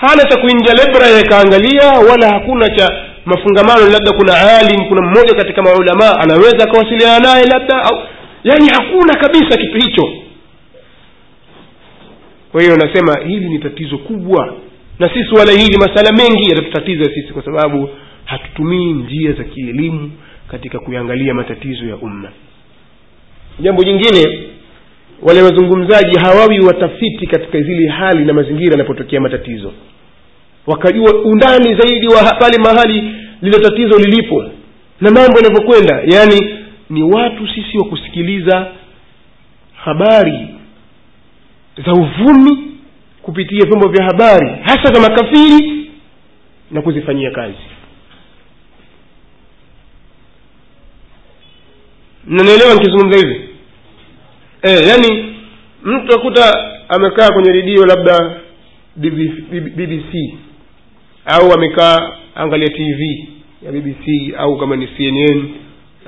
hana 0.00 0.22
cha 0.24 0.36
kuingia 0.40 0.74
lebra 0.74 1.06
yakaangalia 1.06 1.88
wala 2.10 2.28
hakuna 2.32 2.68
cha 2.76 3.04
mafungamano 3.24 3.88
labda 3.92 4.12
kuna 4.12 4.32
alim 4.58 4.88
kuna 4.88 5.02
mmoja 5.02 5.34
katika 5.34 5.62
maulamaa 5.62 6.14
anaweza 6.20 6.64
akawasiliana 6.64 7.18
naye 7.18 7.44
labda 7.46 7.82
au 7.82 7.98
yaani 8.44 8.68
hakuna 8.68 9.14
kabisa 9.14 9.56
kitu 9.60 9.76
hicho. 9.86 10.12
Kwa 12.52 12.62
hiyo 12.62 12.76
nasema 12.76 13.16
hili 13.26 13.48
ni 13.48 13.58
tatizo 13.58 13.98
kubwa 13.98 14.54
na 14.98 15.08
sisi 15.14 15.34
wala 15.34 15.52
hili 15.52 15.78
masala 15.78 16.12
mengi 16.12 16.50
yatatutatiza 16.50 17.04
sisi 17.04 17.32
kwa 17.32 17.44
sababu 17.44 17.90
hatutumii 18.24 18.92
njia 18.92 19.32
za 19.32 19.44
kielimu 19.44 20.10
katika 20.50 20.78
kuyangalia 20.78 21.34
matatizo 21.34 21.86
ya 21.86 21.96
umma. 21.96 22.32
Jambo 23.60 23.82
jingine 23.84 24.48
wale 25.22 25.42
wazungumzaji 25.42 26.18
hawawi 26.24 26.60
watafiti 26.60 27.26
katika 27.26 27.60
zile 27.60 27.88
hali 27.88 28.24
na 28.24 28.32
mazingira 28.32 28.70
yanapotokea 28.70 29.20
matatizo. 29.20 29.72
Wakajua 30.66 31.22
undani 31.24 31.74
zaidi 31.80 32.06
wa 32.08 32.34
pale 32.34 32.58
mahali 32.58 33.00
lile 33.42 33.58
tatizo 33.58 33.98
lilipo 33.98 34.42
na 35.00 35.10
mambo 35.10 35.38
yanavyokwenda. 35.38 36.02
Yaani 36.06 36.58
ni 36.90 37.02
watu 37.02 37.48
sisi 37.48 37.78
wa 37.78 37.84
kusikiliza 37.84 38.66
habari 39.74 40.48
za 41.86 41.92
uvumi 41.92 42.72
kupitia 43.22 43.64
vyombo 43.66 43.88
vya 43.88 44.04
habari 44.04 44.48
hasa 44.62 44.92
za 44.94 45.00
makafiri 45.00 45.90
na 46.70 46.82
kuzifanyia 46.82 47.30
kazi. 47.30 47.54
Nanaelewa 52.26 52.74
nikizungumza 52.74 53.18
hivi 53.18 53.47
e, 54.62 54.70
yani 54.88 55.36
mtu 55.82 56.14
akuta 56.14 56.70
amekaa 56.88 57.28
kwenye 57.32 57.52
redio 57.52 57.86
labda 57.86 58.40
bbc 58.96 60.14
au 61.26 61.52
amekaa 61.52 61.96
angalia 62.34 62.68
tv 62.68 63.28
ya 63.62 63.72
bbc 63.72 64.34
au 64.36 64.58
kama 64.58 64.76
ni 64.76 64.86
cnn 64.86 65.48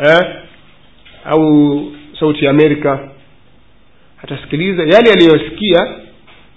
eh? 0.05 0.37
au 1.25 1.93
sauti 2.21 2.45
ya 2.45 2.51
amerika 2.51 3.11
atasikiliza 4.23 4.83
yale 4.83 5.13
aliyosikia 5.13 5.95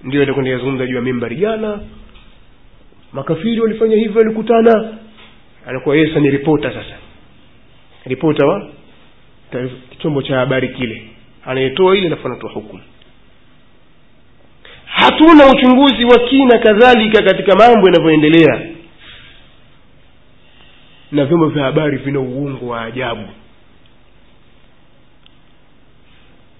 ndio 0.03 0.23
atakwenda 0.23 0.51
yazungumza 0.51 0.87
juu 0.87 0.95
ya 0.95 1.01
mimbari 1.01 1.35
jana. 1.35 1.79
Makafiri 3.13 3.61
walifanya 3.61 3.95
hivyo 3.95 4.21
walikutana. 4.21 4.97
Anakuwa 5.67 5.95
yeye 5.95 6.19
ni 6.19 6.29
ripota 6.29 6.69
sasa. 6.69 6.95
Ripota 8.05 8.45
wa 8.45 8.69
chombo 9.99 10.21
cha 10.21 10.35
habari 10.35 10.69
kile 10.69 11.09
anayetoa 11.45 11.95
ile 11.97 12.07
alafu 12.07 12.27
anatoa 12.27 12.51
hukumu 12.51 12.81
hatuna 14.85 15.45
uchunguzi 15.47 16.05
wa 16.05 16.19
kina 16.29 16.59
kadhalika 16.59 17.23
katika 17.23 17.55
mambo 17.55 17.87
yanavyoendelea 17.87 18.61
na 21.11 21.25
vyombo 21.25 21.47
vya 21.49 21.63
habari 21.63 21.97
vina 21.97 22.19
uungu 22.19 22.69
wa 22.69 22.81
ajabu. 22.81 23.29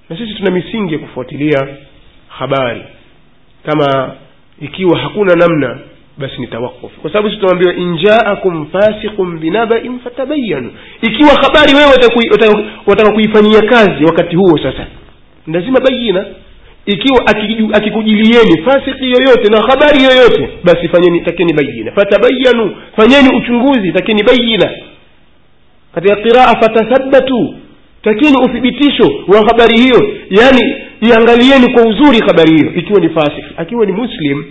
Na 0.10 0.18
sisi 0.18 0.34
tuna 0.34 0.52
misingi 0.52 0.94
ya 0.94 1.00
kufuatilia 1.00 1.68
habari. 2.28 2.84
Kama 3.66 4.16
ikiwa 4.62 5.00
hakuna 5.00 5.36
namna 5.36 5.80
basi 6.18 6.42
ni 6.42 6.48
tawakuf 6.48 6.92
kwa 7.02 7.12
sababu 7.12 7.36
tunaambiwa 7.36 7.74
injaakum 7.76 8.68
fasiqun 8.72 9.40
binabain 9.40 10.00
fatabayanu 10.00 10.72
ikiwa 11.02 11.30
habari 11.30 11.74
wewe 11.76 11.94
wataka 12.88 13.12
kuifanyia 13.14 13.62
kazi 13.62 14.04
wakati 14.06 14.36
huo 14.36 14.58
sasa 14.58 14.88
lazima 15.48 15.80
bayina 15.80 16.26
ikiwa 16.86 17.20
akikujilieni 17.74 18.62
fasiki 18.66 19.04
yoyote 19.04 19.50
na 19.52 19.62
habari 19.62 20.04
yoyote 20.04 20.50
basi 20.64 20.88
fanyeni 20.88 21.22
takeni 21.22 21.54
bayina 21.54 21.92
fatabayanu 21.92 22.76
fanyeni 22.98 23.38
uchunguzi 23.38 23.92
takeni 23.92 24.24
bayina 24.24 24.72
katika 25.96 26.16
qiraa 26.16 26.54
fatathabatu 26.62 27.56
takini 28.02 28.38
uthibitisho 28.46 29.04
wa 29.28 29.38
habari 29.38 29.78
hiyo. 29.82 30.14
Yaani 30.30 30.76
iangalieni 31.02 31.74
kwa 31.74 31.84
uzuri 31.84 32.20
habari 32.28 32.52
hiyo. 32.58 32.74
Ikiwa 32.76 33.00
ni 33.00 33.10
fasik 33.10 33.44
akiwa 33.58 33.86
ni 33.86 33.92
muslim 33.92 34.44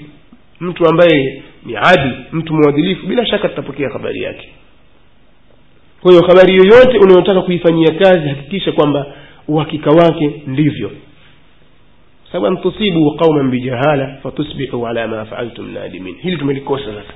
mtu 0.63 0.87
ambaye 0.87 1.43
ni 1.67 1.77
adi 1.77 2.13
mtu 2.33 2.55
mwadilifu 2.55 3.07
bila 3.07 3.27
shaka 3.27 3.49
tutapokea 3.49 3.89
habari 3.89 4.23
yake. 4.23 4.49
Kwa 6.01 6.11
hiyo 6.13 6.25
habari 6.29 6.57
yoyote 6.57 6.99
unayotaka 6.99 7.43
kuifanyia 7.43 7.91
kazi 7.95 8.29
hakikisha 8.29 8.73
kwamba 8.73 9.07
uhakika 9.49 9.91
wake 9.91 10.43
ndivyo. 10.47 10.91
Sababu 12.33 12.47
antusibu 12.47 13.17
qauman 13.17 13.51
bijahala 13.51 14.19
fatusbihu 14.23 14.87
ala 14.87 15.09
ma 15.09 15.25
faaltum 15.25 15.73
nadimin. 15.75 16.15
Hili 16.23 16.37
tumelikosa 16.37 16.85
sasa. 16.85 17.15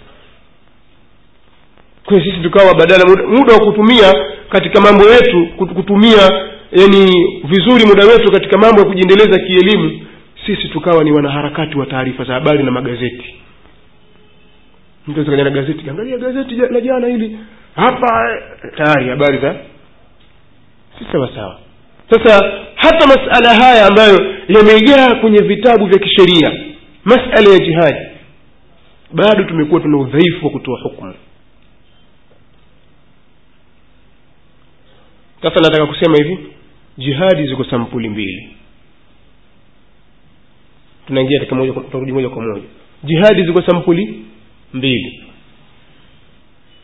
Kwa 2.05 2.21
sisi 2.25 2.37
tukawa 2.43 2.75
badala 2.75 3.05
muda, 3.29 3.55
wa 3.55 3.61
kutumia 3.67 4.13
katika 4.49 4.81
mambo 4.81 5.05
yetu 5.11 5.47
kutumia 5.75 6.23
yani 6.73 7.11
vizuri 7.45 7.87
muda 7.87 8.07
wetu 8.07 8.33
katika 8.33 8.59
mambo 8.59 8.81
ya 8.81 8.87
kujiendeleza 8.87 9.39
kielimu 9.39 10.06
sisi 10.47 10.69
tukawa 10.69 11.05
ni 11.05 11.13
wanaharakati 11.13 11.79
wa 11.79 11.87
taarifa 11.87 12.25
za 12.25 12.35
habari 12.35 12.65
na 12.65 12.71
magazeti. 12.71 13.35
Mtu 15.07 15.31
na 15.31 15.51
gazeti 15.51 15.91
angalia 15.91 16.17
la 16.71 16.81
jana 16.81 17.07
hili. 17.07 17.39
Hapa 17.77 18.41
tayari 18.77 19.09
habari 19.09 19.39
za 19.39 19.57
si 20.99 21.05
sawa 21.13 21.31
sawa. 21.35 21.59
Sasa 22.11 22.53
hata 22.75 23.07
masala 23.07 23.55
haya 23.55 23.87
ambayo 23.87 24.35
yamejaa 24.49 25.15
kwenye 25.21 25.39
vitabu 25.39 25.87
vya 25.87 25.99
kisheria 25.99 26.51
masala 27.05 27.51
ya 27.53 27.59
jihadi 27.59 28.07
bado 29.13 29.45
tumekuwa 29.45 29.81
tuna 29.81 29.99
udhaifu 29.99 30.47
wa 30.47 30.53
kutoa 30.53 30.81
hukumu. 30.83 31.15
Sasa 35.43 35.61
nataka 35.61 35.87
kusema 35.87 36.17
hivi 36.17 36.39
jihadi 36.99 37.47
ziko 37.47 37.65
sampuli 37.65 38.09
mbili 38.09 38.56
tunaingia 41.07 41.39
katika 41.39 41.57
moja 41.57 41.73
tutarudi 41.73 42.13
moja 42.13 42.29
kwa 42.29 42.43
moja. 42.43 42.63
Jihadi 43.05 43.43
ziko 43.45 43.63
sampuli 43.63 44.25
mbili 44.75 45.23